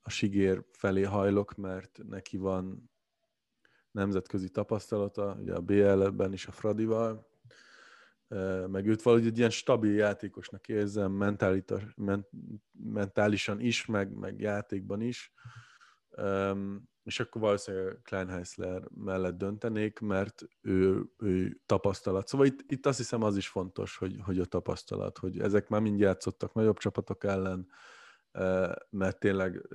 [0.00, 2.89] a Sigér felé hajlok, mert neki van
[3.90, 7.28] nemzetközi tapasztalata, ugye a BL-ben is a Fradival,
[8.66, 11.12] meg őt valahogy egy ilyen stabil játékosnak érzem,
[12.72, 15.32] mentálisan is, meg, meg játékban is.
[17.02, 22.28] És akkor valószínűleg Kleinheisler mellett döntenék, mert ő, ő tapasztalat.
[22.28, 25.80] Szóval itt, itt azt hiszem az is fontos, hogy, hogy a tapasztalat, hogy ezek már
[25.80, 27.68] mind játszottak nagyobb csapatok ellen,
[28.90, 29.68] mert tényleg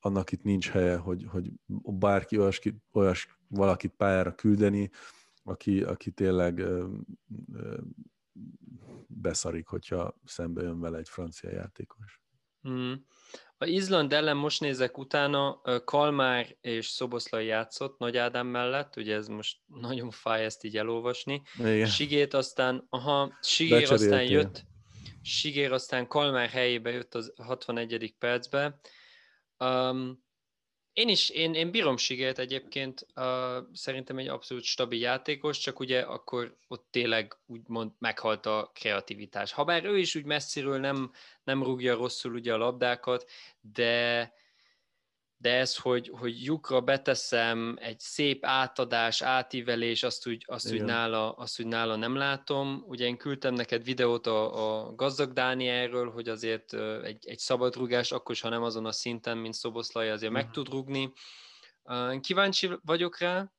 [0.00, 1.50] annak itt nincs helye, hogy, hogy
[1.84, 2.60] bárki olyas,
[2.92, 4.90] olyas valakit pályára küldeni,
[5.42, 6.86] aki, aki tényleg ö,
[7.54, 7.76] ö,
[9.06, 12.20] beszarik, hogyha szembe jön vele egy francia játékos.
[12.68, 12.92] Mm.
[13.58, 19.28] A Izland ellen most nézek utána, Kalmár és Szoboszlai játszott Nagy Ádám mellett, ugye ez
[19.28, 19.58] most
[19.88, 21.42] nagyon fáj ezt így elolvasni.
[21.58, 21.86] Igen.
[21.86, 24.64] Sigét aztán, aha, Sigér aztán jött,
[25.22, 28.14] Sigér aztán Kalmár helyébe jött az 61.
[28.18, 28.80] percbe,
[29.58, 30.26] Um,
[30.92, 36.00] én is, én, én bírom Sigert egyébként, uh, szerintem egy abszolút stabil játékos, csak ugye
[36.00, 39.52] akkor ott tényleg úgymond meghalt a kreativitás.
[39.52, 41.12] Habár ő is úgy messziről nem,
[41.44, 44.32] nem rúgja rosszul ugye a labdákat, de
[45.40, 51.32] de ez, hogy, hogy lyukra beteszem egy szép átadás, átívelés, azt úgy, azt úgy, nála,
[51.32, 52.84] azt úgy nála nem látom.
[52.86, 56.72] Ugye én küldtem neked videót a, a gazdag Dánielről, hogy azért
[57.02, 60.46] egy, egy szabadrugás, akkor is, ha nem azon a szinten, mint Szoboszlai, azért uh-huh.
[60.46, 61.12] meg tud rugni.
[62.20, 63.52] Kíváncsi vagyok rá,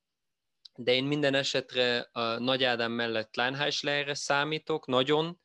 [0.75, 5.39] de én minden esetre a Nagy Ádám mellett Kleinheislerre számítok, nagyon,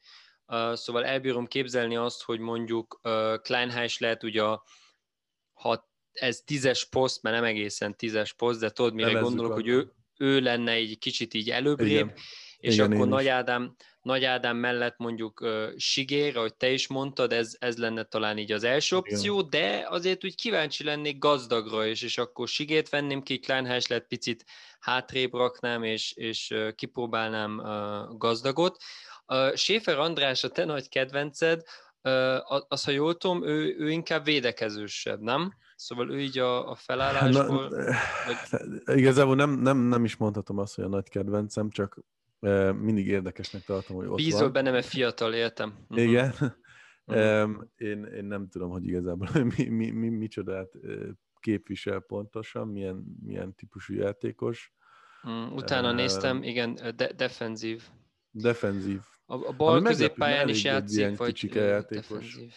[0.73, 3.01] szóval elbírom képzelni azt, hogy mondjuk
[3.43, 4.63] Kleinheisler ugye a,
[6.15, 9.93] ez tízes poszt, mert nem egészen tízes poszt, de tudod, mire Nevezzük gondolok, hogy ő,
[10.19, 12.13] ő lenne egy kicsit így előbbrébb, Igen.
[12.59, 17.33] és Igen, akkor Nagy Ádám, Nagy Ádám mellett mondjuk uh, Sigér, ahogy te is mondtad,
[17.33, 19.51] ez, ez lenne talán így az első opció, Igen.
[19.51, 24.45] de azért úgy kíváncsi lennék gazdagra is, és akkor Sigét venném ki, Kleinheis lett picit
[24.81, 28.77] hátrébb raknám, és, és uh, kipróbálnám uh, gazdagot.
[29.27, 31.63] Uh, Schäfer András, a te nagy kedvenced,
[32.03, 35.55] uh, az, ha jól tudom, ő, ő inkább védekezősebb, nem?
[35.77, 37.69] Szóval ő így a, a felállásból...
[37.69, 37.85] Na,
[38.27, 38.97] vagy...
[38.99, 41.99] Igazából nem, nem, nem is mondhatom azt, hogy a nagy kedvencem, csak
[42.41, 44.53] e, mindig érdekesnek tartom, hogy ott Bízol van.
[44.53, 45.75] benne, mert fiatal, értem.
[45.89, 46.07] Uh-huh.
[46.07, 46.35] Igen.
[47.07, 47.63] Uh-huh.
[47.77, 50.71] én, én nem tudom, hogy igazából mi, mi, mi, mi csodát
[51.41, 54.73] képvisel pontosan, milyen, milyen típusú játékos.
[55.29, 57.83] Mm, utána uh, néztem, igen, de, defenzív.
[58.31, 59.01] Defenzív.
[59.27, 62.07] A, a bal középpályán is játszik, vagy játékos.
[62.09, 62.55] defenzív.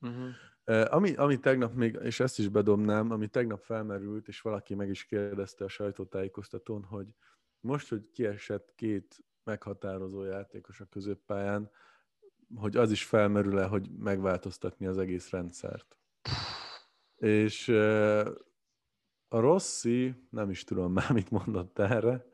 [0.00, 0.28] Uh-huh.
[0.68, 5.04] Ami, ami tegnap még, és ezt is bedobnám, ami tegnap felmerült, és valaki meg is
[5.04, 7.06] kérdezte a sajtótájékoztatón, hogy
[7.60, 11.70] most, hogy kiesett két meghatározó játékos a középpályán,
[12.54, 15.98] hogy az is felmerül-e, hogy megváltoztatni az egész rendszert.
[17.16, 17.68] És
[19.28, 22.26] a Rossi, nem is tudom már, mit mondott erre.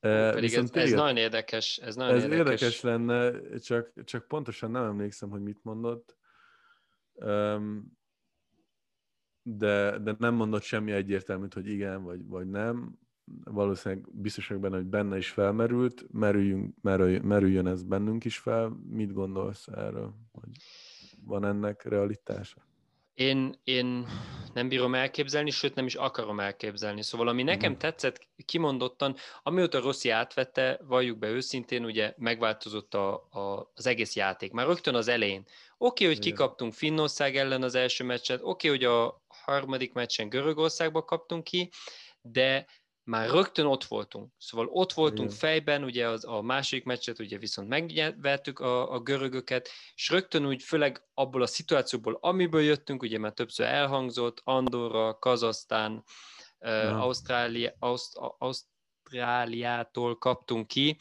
[0.00, 1.78] Pedig ez, ez nagyon érdekes.
[1.78, 2.38] Ez, nagyon ez érdekes.
[2.38, 6.16] érdekes lenne, csak, csak pontosan nem emlékszem, hogy mit mondott
[9.42, 12.98] de, de nem mondott semmi egyértelműt, hogy igen, vagy, vagy nem.
[13.44, 18.80] Valószínűleg biztosak benne, hogy benne is felmerült, merüljünk, merülj, merüljön ez bennünk is fel.
[18.88, 20.14] Mit gondolsz erről?
[20.32, 20.50] Hogy
[21.24, 22.66] van ennek realitása?
[23.14, 24.06] Én, én
[24.56, 27.02] nem bírom elképzelni, sőt nem is akarom elképzelni.
[27.02, 27.90] Szóval ami nekem uh-huh.
[27.90, 34.52] tetszett kimondottan, amióta Rossi átvette, valljuk be őszintén, ugye megváltozott a, a, az egész játék.
[34.52, 35.44] Már rögtön az elején.
[35.78, 40.28] Oké, okay, hogy kikaptunk Finnország ellen az első meccset, oké, okay, hogy a harmadik meccsen
[40.28, 41.70] Görögországba kaptunk ki,
[42.20, 42.66] de
[43.06, 44.32] már rögtön ott voltunk.
[44.38, 45.38] Szóval ott voltunk Igen.
[45.38, 50.62] fejben, ugye az, a második meccset ugye viszont megvertük a, a görögöket, és rögtön úgy
[50.62, 56.04] főleg abból a szituációból, amiből jöttünk, ugye már többször elhangzott, Andorra, Kazasztán,
[56.58, 60.96] uh, Ausztrália, Auszt, Ausztráliától kaptunk ki,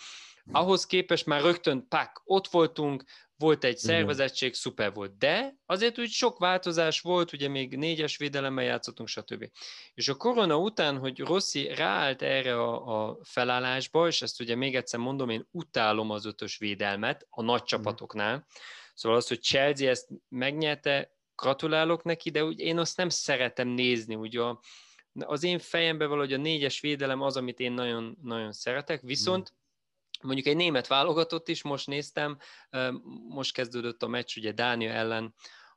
[0.51, 3.03] ahhoz képest már rögtön pak, ott voltunk,
[3.37, 8.63] volt egy szervezettség, szuper volt, de azért úgy sok változás volt, ugye még négyes védelemmel
[8.63, 9.49] játszottunk, stb.
[9.93, 14.75] És a korona után, hogy Rossi ráállt erre a, a felállásba, és ezt ugye még
[14.75, 18.47] egyszer mondom, én utálom az ötös védelmet a nagy csapatoknál,
[18.93, 24.15] szóval az, hogy Chelsea ezt megnyerte, gratulálok neki, de úgy én azt nem szeretem nézni,
[24.15, 24.59] ugye a,
[25.13, 29.63] az én fejemben valahogy a négyes védelem az, amit én nagyon, nagyon szeretek, viszont mm
[30.25, 32.37] Mondjuk egy német válogatott is, most néztem,
[33.27, 35.33] most kezdődött a meccs, ugye Dánia ellen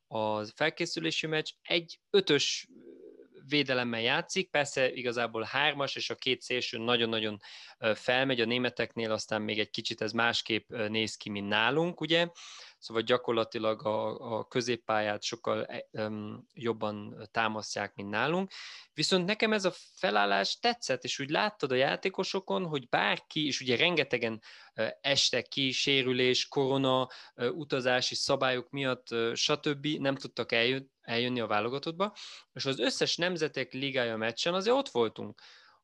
[0.06, 2.68] a felkészülési meccs, egy ötös
[3.48, 7.38] védelemmel játszik, persze igazából hármas, és a két szélső nagyon-nagyon
[7.94, 12.28] felmegy a németeknél, aztán még egy kicsit ez másképp néz ki, mint nálunk, ugye,
[12.78, 18.52] szóval gyakorlatilag a, a középpályát sokkal um, jobban támasztják, mint nálunk.
[18.94, 23.76] Viszont nekem ez a felállás tetszett, és úgy láttad a játékosokon, hogy bárki, és ugye
[23.76, 24.40] rengetegen
[24.76, 29.86] uh, estek ki, sérülés, korona, uh, utazási szabályok miatt, stb.
[29.86, 32.16] nem tudtak eljön, eljönni a válogatottba,
[32.52, 35.40] és az összes nemzetek ligája meccsen azért ott voltunk.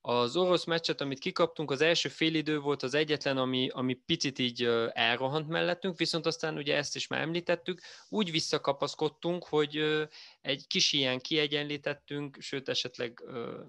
[0.07, 4.63] Az orosz meccset, amit kikaptunk, az első félidő volt az egyetlen, ami, ami picit így
[4.93, 10.07] elrohant mellettünk, viszont aztán ugye ezt is már említettük, úgy visszakapaszkodtunk, hogy
[10.41, 13.23] egy kis ilyen kiegyenlítettünk, sőt esetleg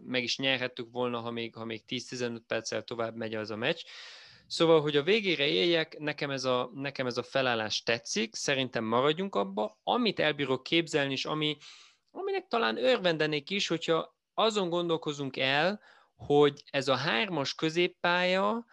[0.06, 3.82] meg is nyerhettük volna, ha még, ha még 10-15 perccel tovább megy az a meccs.
[4.48, 9.36] Szóval, hogy a végére éljek, nekem ez a, nekem ez a felállás tetszik, szerintem maradjunk
[9.36, 9.80] abba.
[9.84, 11.58] Amit elbírok képzelni, és ami,
[12.12, 18.66] aminek talán örvendenék is, hogyha azon gondolkozunk el, hogy ez a hármas középpálya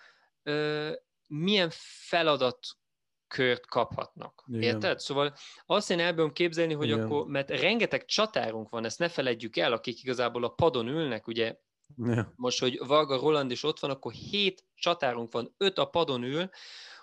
[0.43, 0.93] ö,
[1.27, 1.71] milyen
[2.09, 4.45] feladatkört kaphatnak.
[4.47, 4.63] Igen.
[4.63, 5.01] Érted?
[5.01, 5.35] Szóval
[5.67, 7.01] azt én elből képzelni, hogy Igen.
[7.01, 11.57] akkor, mert rengeteg csatárunk van, ezt ne feledjük el, akik igazából a padon ülnek, ugye
[11.97, 12.33] ja.
[12.37, 16.51] most, hogy Varga Roland is ott van, akkor hét csatárunk van, öt a padon ül,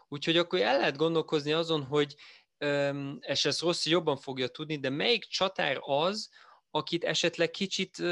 [0.08, 2.16] úgyhogy akkor el lehet gondolkozni azon, hogy
[3.20, 6.30] és ezt Rossi jobban fogja tudni, de melyik csatár az,
[6.72, 8.04] akit esetleg kicsit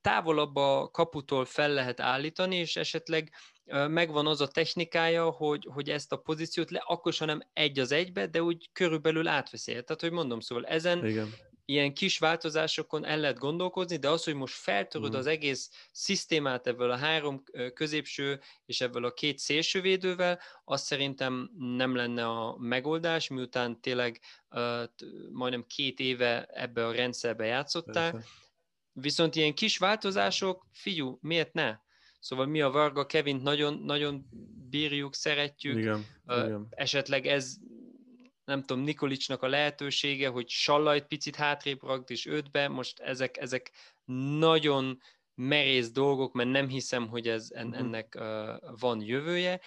[0.00, 3.30] távolabb a kaputól fel lehet állítani, és esetleg
[3.88, 7.92] megvan az a technikája, hogy, hogy ezt a pozíciót le, akkor sem nem egy az
[7.92, 9.70] egybe, de úgy körülbelül átveszi.
[9.70, 11.34] Tehát, hogy mondom, szóval ezen Igen
[11.64, 15.18] ilyen kis változásokon el lehet gondolkozni, de az, hogy most feltöröd mm.
[15.18, 17.42] az egész szisztémát ebből a három
[17.74, 24.82] középső és ebből a két szélsővédővel, az szerintem nem lenne a megoldás, miután tényleg uh,
[25.32, 28.10] majdnem két éve ebbe a rendszerbe játszottál.
[28.10, 28.28] Persze.
[28.92, 31.78] Viszont ilyen kis változások, figyú, miért ne?
[32.20, 34.28] Szóval mi a Varga Kevint nagyon, nagyon
[34.70, 35.78] bírjuk, szeretjük.
[35.78, 36.66] Igen, uh, igen.
[36.70, 37.56] Esetleg ez
[38.44, 43.70] nem tudom, Nikolicsnak a lehetősége, hogy Sallajt picit hátrébb ragd és ötbe, most ezek, ezek
[44.38, 44.98] nagyon
[45.34, 47.76] merész dolgok, mert nem hiszem, hogy ez en, mhm.
[47.76, 49.60] ennek uh, van jövője,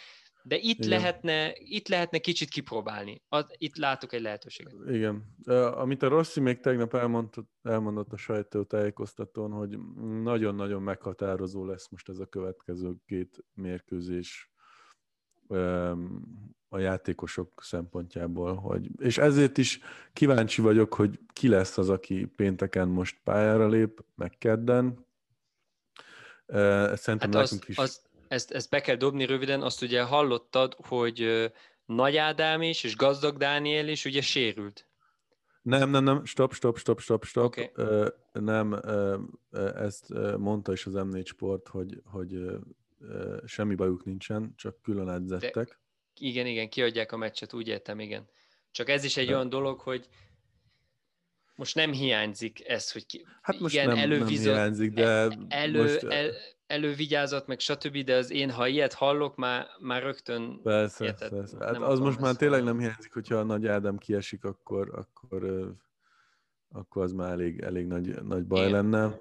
[0.47, 0.89] de itt Igen.
[0.89, 3.21] lehetne, itt lehetne kicsit kipróbálni.
[3.29, 4.73] Az, itt látok egy lehetőséget.
[4.87, 5.35] Igen.
[5.73, 9.77] Amit a Rossi még tegnap elmondott, elmondott a sajtótájékoztatón, hogy
[10.21, 14.51] nagyon-nagyon meghatározó lesz most ez a következő két mérkőzés
[16.69, 18.55] a játékosok szempontjából.
[18.55, 19.79] Hogy, és ezért is
[20.13, 25.05] kíváncsi vagyok, hogy ki lesz az, aki pénteken most pályára lép, meg kedden.
[26.93, 27.77] Szerintem hát nekünk az, is...
[27.77, 31.51] Az, ezt, ezt be kell dobni röviden, azt ugye hallottad, hogy
[31.85, 34.87] Nagy Ádám is, és Gazdag Dániel is ugye sérült.
[35.61, 37.45] Nem, nem, nem, stop, stop, stop, stop, stop.
[37.45, 37.69] Okay.
[37.75, 39.19] Uh, nem, uh,
[39.75, 42.59] ezt mondta is az M4 Sport, hogy, hogy
[43.45, 45.67] semmi bajuk nincsen, csak külön edzettek.
[45.67, 45.77] De,
[46.21, 48.29] igen, igen, kiadják a meccset, úgy értem, igen.
[48.71, 49.33] Csak ez is egy De.
[49.33, 50.07] olyan dolog, hogy
[51.55, 55.81] most nem hiányzik ez, hogy ki, hát most igen, nem, elővizet, nem hiányzik, de elő,
[55.81, 56.03] most...
[56.03, 56.31] el,
[56.67, 61.65] elővigyázat, meg stb., de az én, ha ilyet hallok, már, már rögtön Persze, érted, persze.
[61.65, 65.71] Hát az most már tényleg nem hiányzik, hogyha a Nagy Ádám kiesik, akkor, akkor,
[66.69, 68.71] akkor az már elég, elég nagy, nagy baj én.
[68.71, 69.19] lenne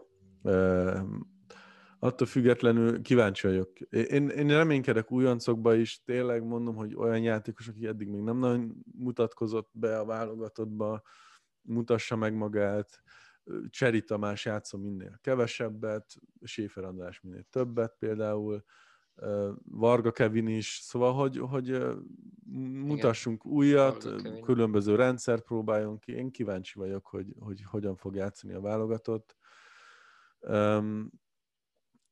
[1.98, 3.80] attól függetlenül kíváncsi vagyok.
[3.90, 8.84] Én, én reménykedek újoncokba is, tényleg mondom, hogy olyan játékos, aki eddig még nem nagyon
[8.98, 11.02] mutatkozott be a válogatottba,
[11.62, 13.02] mutassa meg magát,
[13.68, 18.64] Cseri Tamás játszom minél kevesebbet, Séfer András minél többet például,
[19.64, 21.78] Varga Kevin is, szóval, hogy, hogy
[22.84, 23.56] mutassunk Igen.
[23.56, 24.08] újat,
[24.42, 26.12] különböző rendszert próbáljon ki.
[26.12, 29.36] Én kíváncsi vagyok, hogy, hogy hogyan fog játszani a válogatott.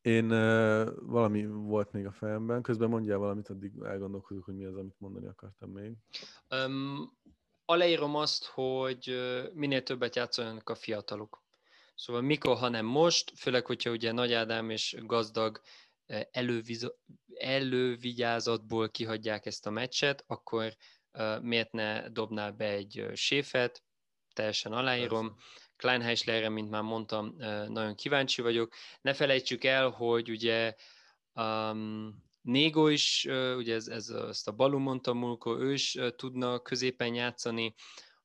[0.05, 4.77] Én uh, valami volt még a fejemben, közben mondjál valamit, addig elgondolkodok, hogy mi az,
[4.77, 5.93] amit mondani akartam még.
[6.51, 7.13] Um,
[7.65, 9.15] aláírom azt, hogy
[9.55, 11.43] minél többet játszanak a fiatalok.
[11.95, 15.61] Szóval mikor, ha nem most, főleg, hogyha ugye Nagy Ádám és gazdag
[16.31, 16.97] előviz-
[17.35, 20.77] elővigyázatból kihagyják ezt a meccset, akkor
[21.13, 23.83] uh, miért ne dobnál be egy séfet,
[24.33, 25.35] teljesen aláírom.
[25.35, 25.43] Persze
[25.77, 27.35] Kleinheislerre, mint már mondtam,
[27.68, 28.72] nagyon kíváncsi vagyok.
[29.01, 30.75] Ne felejtsük el, hogy ugye
[31.33, 33.25] um, Négo is,
[33.57, 37.75] ugye ez, ez ezt a Balu mondta Mulko, ő is tudna középen játszani.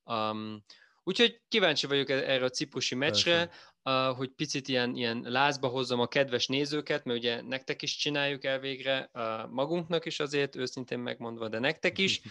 [0.04, 0.64] Um,
[1.04, 3.50] úgyhogy kíváncsi vagyok e-, erre a ciprusi meccsre,
[3.84, 8.44] uh, hogy picit ilyen, ilyen lázba hozzam a kedves nézőket, mert ugye nektek is csináljuk
[8.44, 9.10] el végre,
[9.50, 12.22] magunknak is azért, őszintén megmondva, de nektek is.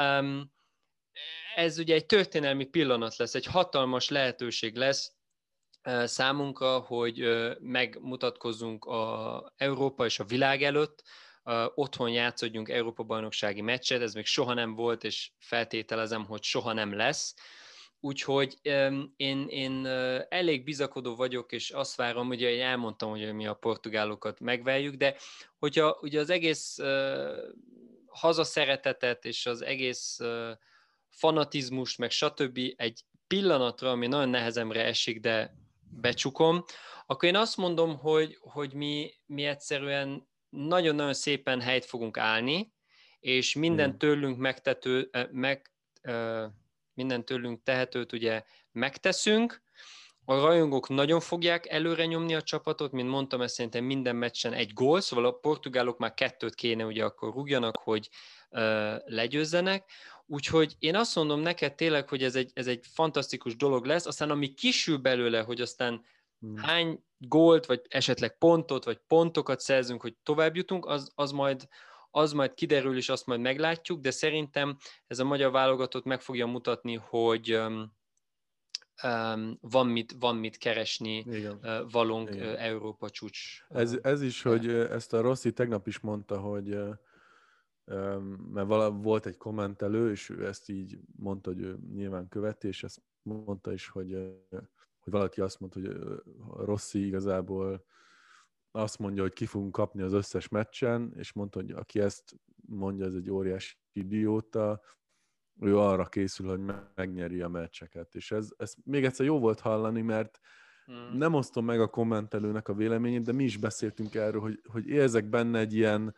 [0.00, 0.52] Um,
[1.54, 5.12] ez ugye egy történelmi pillanat lesz, egy hatalmas lehetőség lesz
[6.04, 7.24] számunkra, hogy
[7.60, 11.02] megmutatkozzunk a Európa és a világ előtt,
[11.74, 17.34] otthon játszodjunk Európa-bajnoksági meccset, ez még soha nem volt, és feltételezem, hogy soha nem lesz.
[18.00, 18.58] Úgyhogy
[19.16, 19.86] én, én
[20.28, 25.16] elég bizakodó vagyok, és azt várom, ugye én elmondtam, hogy mi a portugálokat megveljük, de
[25.58, 26.78] hogyha ugye az egész
[28.06, 30.18] hazaszeretetet és az egész
[31.16, 32.58] fanatizmus, meg stb.
[32.76, 35.54] egy pillanatra, ami nagyon nehezemre esik, de
[36.00, 36.64] becsukom,
[37.06, 42.72] akkor én azt mondom, hogy, hogy mi, mi egyszerűen nagyon-nagyon szépen helyt fogunk állni,
[43.20, 45.72] és minden tőlünk megtető, meg,
[46.94, 48.42] minden tőlünk tehetőt ugye
[48.72, 49.64] megteszünk,
[50.28, 54.72] a rajongók nagyon fogják előre nyomni a csapatot, mint mondtam, ez szerintem minden meccsen egy
[54.72, 58.08] gól, szóval a portugálok már kettőt kéne ugye akkor rúgjanak, hogy
[59.04, 59.90] legyőzzenek.
[60.26, 64.30] Úgyhogy én azt mondom neked tényleg, hogy ez egy, ez egy fantasztikus dolog lesz, aztán
[64.30, 66.04] ami kisül belőle, hogy aztán
[66.40, 66.56] hmm.
[66.56, 71.68] hány gólt, vagy esetleg pontot, vagy pontokat szerzünk, hogy tovább jutunk, az, az majd
[72.10, 76.46] az majd kiderül, és azt majd meglátjuk, de szerintem ez a magyar válogatott meg fogja
[76.46, 77.92] mutatni, hogy um,
[79.02, 81.58] um, van, mit, van mit keresni Igen.
[81.62, 82.52] Uh, valónk Igen.
[82.52, 83.64] Uh, Európa csúcs.
[83.68, 86.94] Ez, ez is, hogy ezt a Rossi tegnap is mondta, hogy uh,
[88.52, 92.82] mert vala, volt egy kommentelő, és ő ezt így mondta, hogy ő nyilván követi, és
[92.82, 94.12] ezt mondta is, hogy,
[95.00, 95.96] hogy valaki azt mondta, hogy
[96.64, 97.84] Rossi igazából
[98.70, 102.36] azt mondja, hogy ki fogunk kapni az összes meccsen, és mondta, hogy aki ezt
[102.68, 104.80] mondja, ez egy óriási idióta,
[105.60, 108.14] ő arra készül, hogy megnyeri a meccseket.
[108.14, 110.40] És ez, ez még egyszer jó volt hallani, mert
[110.84, 111.18] hmm.
[111.18, 115.28] nem osztom meg a kommentelőnek a véleményét, de mi is beszéltünk erről, hogy, hogy érzek
[115.28, 116.14] benne egy ilyen,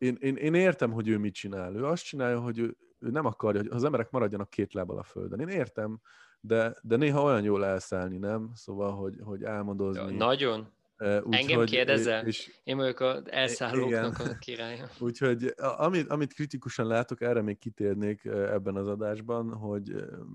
[0.00, 1.74] én, én, én értem, hogy ő mit csinál.
[1.74, 5.02] Ő azt csinálja, hogy ő, ő nem akarja, hogy az emberek maradjanak két lábbal a
[5.02, 5.40] földön.
[5.40, 6.00] Én értem,
[6.40, 8.50] de, de néha olyan jól elszállni, nem?
[8.54, 10.12] Szóval, hogy, hogy álmodozni.
[10.12, 10.72] Ja, nagyon.
[11.00, 12.26] Úgy, Engem hogy, kérdezel?
[12.26, 14.32] És, Én vagyok az elszállóknak igen.
[14.32, 14.88] a királya.
[15.00, 19.94] Úgyhogy amit, amit kritikusan látok, erre még kitérnék ebben az adásban, hogy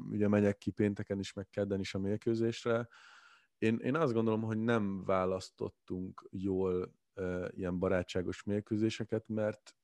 [0.09, 2.87] ugye megyek ki pénteken is, meg kedden is a mérkőzésre.
[3.57, 6.87] Én, én azt gondolom, hogy nem választottunk jól e,
[7.49, 9.75] ilyen barátságos mérkőzéseket, mert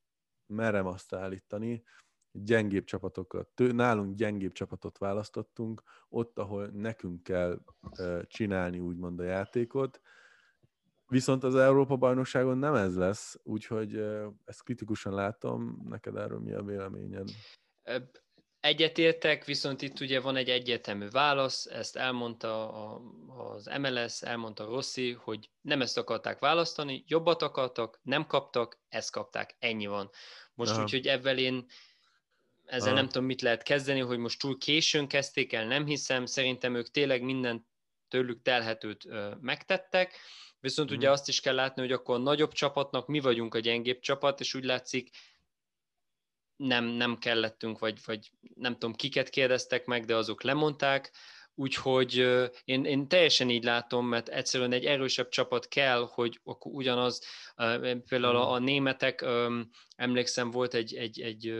[0.45, 1.83] merem azt állítani,
[2.31, 7.59] gyengébb csapatokat, nálunk gyengébb csapatot választottunk, ott, ahol nekünk kell
[8.27, 10.01] csinálni úgymond a játékot,
[11.11, 13.95] Viszont az Európa-bajnokságon nem ez lesz, úgyhogy
[14.45, 15.81] ezt kritikusan látom.
[15.89, 17.29] Neked erről mi a véleményed?
[18.61, 22.69] Egyetértek, viszont itt ugye van egy egyetemű válasz, ezt elmondta
[23.37, 29.55] az MLS, elmondta Rossi, hogy nem ezt akarták választani, jobbat akartak, nem kaptak, ezt kapták,
[29.59, 30.09] ennyi van.
[30.53, 30.81] Most Aha.
[30.81, 31.65] úgyhogy ebben én
[32.65, 32.97] ezzel Aha.
[32.97, 36.91] nem tudom, mit lehet kezdeni, hogy most túl későn kezdték el, nem hiszem, szerintem ők
[36.91, 37.67] tényleg minden
[38.07, 39.07] tőlük telhetőt
[39.41, 40.19] megtettek,
[40.61, 40.95] Viszont mm.
[40.95, 44.39] ugye azt is kell látni, hogy akkor a nagyobb csapatnak mi vagyunk a gyengébb csapat,
[44.39, 45.09] és úgy látszik,
[46.61, 51.11] nem, nem kellettünk, vagy, vagy nem tudom, kiket kérdeztek meg, de azok lemondták,
[51.55, 52.15] úgyhogy
[52.63, 57.21] én, én teljesen így látom, mert egyszerűen egy erősebb csapat kell, hogy akkor ugyanaz,
[58.07, 59.25] például a, a németek,
[59.95, 61.53] emlékszem, volt egy, egy, egy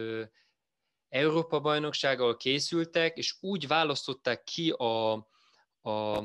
[1.10, 5.14] Európa bajnokság, ahol készültek, és úgy választották ki a,
[5.82, 6.24] a,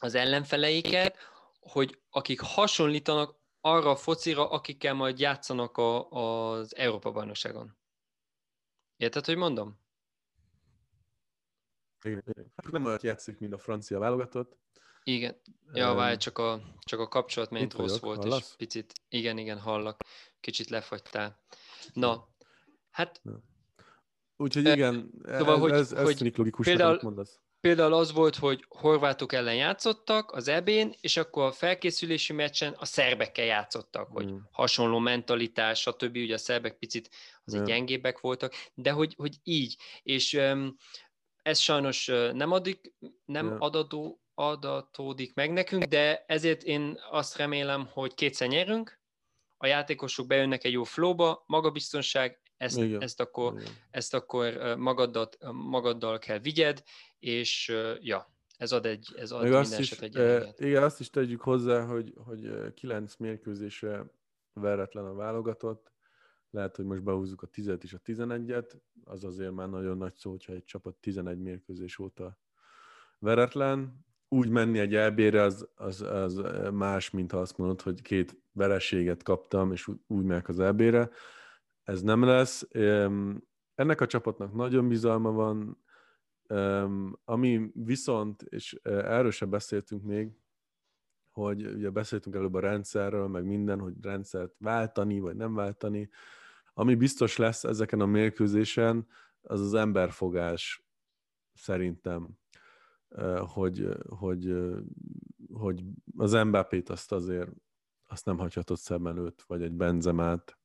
[0.00, 1.16] az ellenfeleiket,
[1.60, 7.80] hogy akik hasonlítanak arra a focira, akikkel majd játszanak a, az Európa-bajnokságon.
[9.02, 9.78] Érted, hogy mondom?
[12.04, 12.22] Igen,
[12.56, 14.58] hát nem olyan játszik, mint a francia válogatott.
[15.02, 15.40] Igen.
[15.72, 18.48] Ja, várj, csak a, csak a kapcsolat mint rossz volt, hallasz?
[18.48, 20.00] és picit, igen, igen, hallak.
[20.40, 21.42] Kicsit lefagytál.
[21.92, 22.28] Na,
[22.90, 23.22] hát...
[24.36, 29.32] Úgyhogy igen, szóval, hogy, ez, ez hogy logikus, például, mondasz például az volt, hogy horvátok
[29.32, 34.36] ellen játszottak az EB-n, és akkor a felkészülési meccsen a szerbekkel játszottak, hogy mm.
[34.50, 36.16] hasonló mentalitás, stb.
[36.16, 37.10] Ugye a szerbek picit
[37.44, 37.78] azért yeah.
[37.78, 39.76] gyengébbek voltak, de hogy, hogy így.
[40.02, 40.34] És
[41.42, 43.62] ez sajnos nem, adik, nem yeah.
[43.62, 49.00] adadó, adatódik meg nekünk, de ezért én azt remélem, hogy kétszer nyerünk,
[49.56, 53.72] a játékosok bejönnek egy jó flowba, magabiztonság, ezt, ezt akkor, Igen.
[53.90, 56.82] ezt akkor magaddal, magaddal kell vigyed,
[57.18, 61.40] és ja, ez ad egy, ez ad minden is, egy e, Igen, azt is tegyük
[61.40, 64.04] hozzá, hogy, hogy kilenc mérkőzésre
[64.52, 65.92] veretlen a válogatott,
[66.52, 68.72] lehet, hogy most behúzzuk a 10 és a 11-et,
[69.04, 72.38] az azért már nagyon nagy szó, hogyha egy csapat 11 mérkőzés óta
[73.18, 74.04] veretlen.
[74.28, 76.42] Úgy menni egy elbére az, az, az
[76.72, 81.10] más, mint ha azt mondod, hogy két vereséget kaptam, és úgy megyek az elbére.
[81.82, 82.68] Ez nem lesz.
[83.74, 85.84] Ennek a csapatnak nagyon bizalma van,
[87.24, 90.30] ami viszont, és erről sem beszéltünk még,
[91.30, 96.10] hogy ugye beszéltünk előbb a rendszerről, meg minden, hogy rendszert váltani, vagy nem váltani.
[96.74, 99.06] Ami biztos lesz ezeken a mérkőzésen,
[99.40, 100.86] az az emberfogás
[101.54, 102.28] szerintem,
[103.40, 104.56] hogy, hogy,
[105.52, 105.82] hogy
[106.16, 107.50] az Mbappét azt azért
[108.08, 110.58] azt nem hagyhatott szem előtt, vagy egy Benzemát,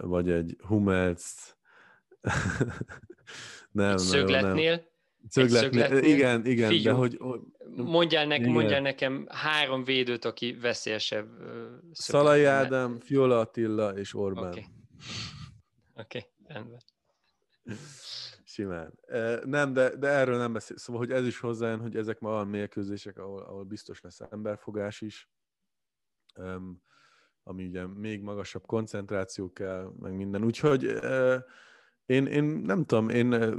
[0.00, 1.56] vagy egy Hummels,
[3.70, 4.76] nem, szögletnél.
[4.76, 4.92] Nem.
[5.28, 6.12] Szögletnél, szögletnél.
[6.14, 7.18] Igen, igen, Figyú, de hogy...
[7.76, 8.50] Mondjál, ne, igen.
[8.50, 11.28] mondjál nekem három védőt, aki veszélyesebb.
[11.92, 14.48] Szalai Ádám, Fiola Attila és Orbán.
[14.48, 14.66] Oké,
[15.94, 16.02] okay.
[16.02, 16.80] okay, rendben.
[18.44, 18.98] Simán.
[19.44, 20.76] Nem, de, de erről nem beszél.
[20.76, 25.00] Szóval, hogy ez is hozzájön, hogy ezek ma olyan mérkőzések, ahol, ahol biztos lesz emberfogás
[25.00, 25.28] is,
[27.42, 30.44] ami ugye még magasabb koncentráció kell, meg minden.
[30.44, 31.36] Úgyhogy uh,
[32.06, 33.54] én, én nem tudom, én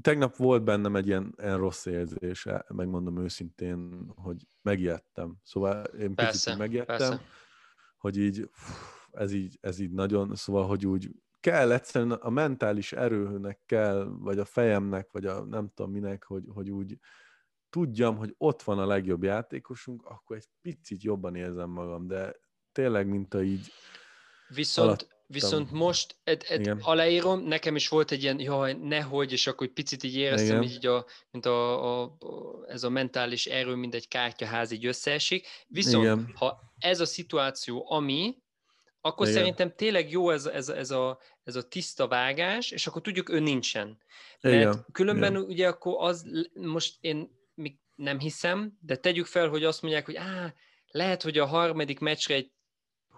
[0.00, 5.36] tegnap volt bennem egy ilyen, ilyen rossz érzés, megmondom őszintén, hogy megijedtem.
[5.42, 7.22] Szóval én persze, picit megijedtem, persze.
[7.98, 8.50] hogy így,
[9.10, 14.38] ez így, ez így nagyon, szóval, hogy úgy kell egyszerűen a mentális erőnek kell, vagy
[14.38, 16.98] a fejemnek, vagy a nem tudom minek, hogy, hogy úgy
[17.70, 22.36] tudjam, hogy ott van a legjobb játékosunk, akkor egy picit jobban érzem magam, de
[22.72, 23.72] tényleg, mint a így
[24.48, 29.46] Viszont, alatt Viszont most ed, ed, aláírom, nekem is volt egy ilyen, jaj, nehogy, és
[29.46, 33.74] akkor egy picit így éreztem, így a, mint a, a, a, ez a mentális erő,
[33.74, 35.46] mint egy kártyaház így összeesik.
[35.66, 36.32] Viszont, Igen.
[36.34, 38.36] ha ez a szituáció, ami,
[39.00, 39.38] akkor Igen.
[39.38, 43.40] szerintem tényleg jó ez, ez, ez, a, ez a tiszta vágás, és akkor tudjuk, ő
[43.40, 43.98] nincsen.
[44.40, 44.86] Mert Igen.
[44.92, 45.44] különben Igen.
[45.44, 46.24] ugye akkor az,
[46.54, 47.30] most én
[47.94, 50.54] nem hiszem, de tegyük fel, hogy azt mondják, hogy á,
[50.86, 52.52] lehet, hogy a harmadik meccsre egy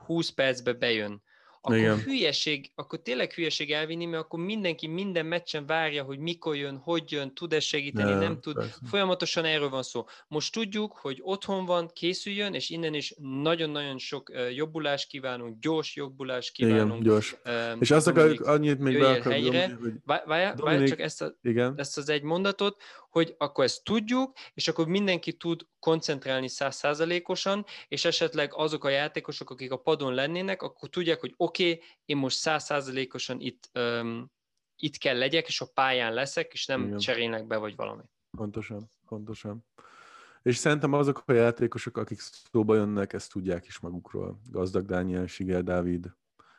[0.06, 1.22] 20 percbe bejön
[1.64, 1.98] akkor Igen.
[1.98, 7.12] hülyeség, akkor tényleg hülyeség elvinni, mert akkor mindenki minden meccsen várja, hogy mikor jön, hogy
[7.12, 8.54] jön, tud-e segíteni, nem, nem tud.
[8.54, 8.78] Persze.
[8.84, 10.04] Folyamatosan erről van szó.
[10.28, 16.52] Most tudjuk, hogy otthon van, készüljön, és innen is nagyon-nagyon sok jobbulást kívánunk, gyors jobbulást
[16.52, 16.90] kívánunk.
[16.90, 17.36] Igen, gyors.
[17.44, 19.78] Um, és azt akarjuk annyit még be helyre.
[19.80, 19.92] hogy...
[20.04, 21.74] Várj, várj csak ezt, a, Igen.
[21.76, 22.82] ezt az egy mondatot,
[23.12, 29.50] hogy akkor ezt tudjuk, és akkor mindenki tud koncentrálni százszázalékosan, és esetleg azok a játékosok,
[29.50, 34.30] akik a padon lennének, akkor tudják, hogy oké, okay, én most százszázalékosan itt, um,
[34.76, 36.98] itt kell legyek, és a pályán leszek, és nem Igen.
[36.98, 38.02] cserélnek be, vagy valami.
[38.30, 39.64] Pontosan, pontosan.
[40.42, 44.40] És szerintem azok a játékosok, akik szóba jönnek, ezt tudják is magukról.
[44.50, 46.12] Gazdag Dániel, Sigel Dávid,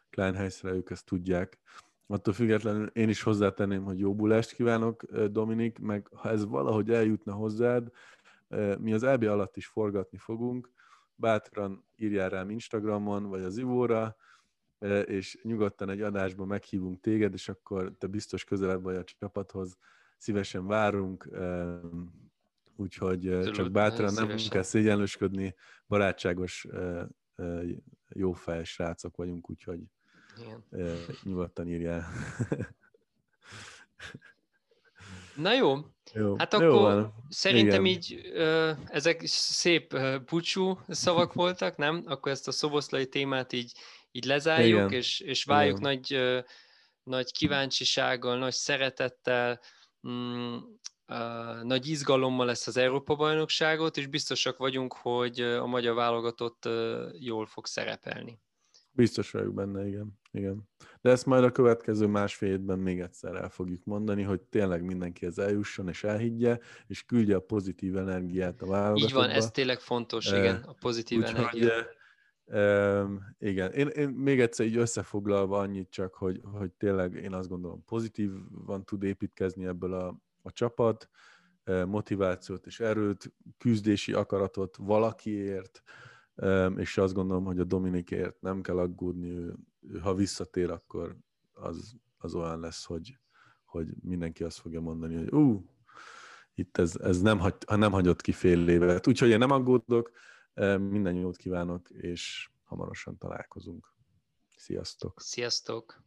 [0.10, 1.60] Kleinheisre, ők ezt tudják.
[2.08, 7.34] Attól függetlenül én is hozzátenném, hogy jó bulást kívánok, Dominik, meg ha ez valahogy eljutna
[7.34, 7.91] hozzád,
[8.80, 10.72] mi az EB alatt is forgatni fogunk,
[11.16, 14.16] bátran írjál rám Instagramon, vagy az Ivóra,
[15.06, 19.78] és nyugodtan egy adásban meghívunk téged, és akkor te biztos közelebb vagy a csapathoz,
[20.18, 21.30] szívesen várunk,
[22.76, 24.49] úgyhogy Tudod, csak bátran nem szívesen.
[24.49, 25.56] kell szégyenlősködni,
[25.88, 26.68] barátságos,
[28.10, 29.80] jó fej srácok vagyunk, úgyhogy
[30.38, 30.63] igen.
[31.23, 32.05] nyugodtan írjál.
[35.36, 35.77] Na jó,
[36.13, 36.38] jó.
[36.38, 37.97] hát akkor jó szerintem Igen.
[37.97, 40.17] így ö, ezek szép ö,
[40.88, 42.03] szavak voltak, nem?
[42.05, 43.71] Akkor ezt a szoboszlai témát így,
[44.11, 45.91] így lezárjuk, és, és várjuk Igen.
[45.91, 46.39] nagy, ö,
[47.03, 49.59] nagy kíváncsisággal, nagy szeretettel,
[50.07, 50.57] mm,
[51.05, 56.69] ö, nagy izgalommal lesz az Európa-bajnokságot, és biztosak vagyunk, hogy a magyar válogatott
[57.19, 58.39] jól fog szerepelni.
[58.96, 60.20] Biztos vagyok benne, igen.
[60.32, 60.70] igen.
[61.02, 65.26] De ezt majd a következő másfél évben még egyszer el fogjuk mondani, hogy tényleg mindenki
[65.26, 69.06] ez eljusson és elhiggye, és küldje a pozitív energiát a válogatottba.
[69.06, 71.74] Így van, ez tényleg fontos, e, igen, a pozitív úgy, energia.
[71.74, 73.06] Hogy, e,
[73.39, 77.84] igen, én, én még egyszer így összefoglalva annyit csak, hogy, hogy tényleg én azt gondolom
[77.84, 81.10] pozitívan tud építkezni ebből a, a csapat,
[81.86, 85.84] motivációt és erőt, küzdési akaratot valakiért,
[86.75, 89.55] és azt gondolom, hogy a Dominikért nem kell aggódni, ő,
[90.01, 91.17] ha visszatér, akkor
[91.53, 93.17] az, az olyan lesz, hogy,
[93.65, 95.65] hogy mindenki azt fogja mondani, hogy ú,
[96.55, 99.07] itt ez, ez nem, hagy, ha nem hagyott ki fél évet.
[99.07, 100.11] Úgyhogy én nem aggódok,
[100.77, 103.93] minden jót kívánok, és hamarosan találkozunk.
[104.57, 105.21] Sziasztok!
[105.21, 106.03] Sziasztok!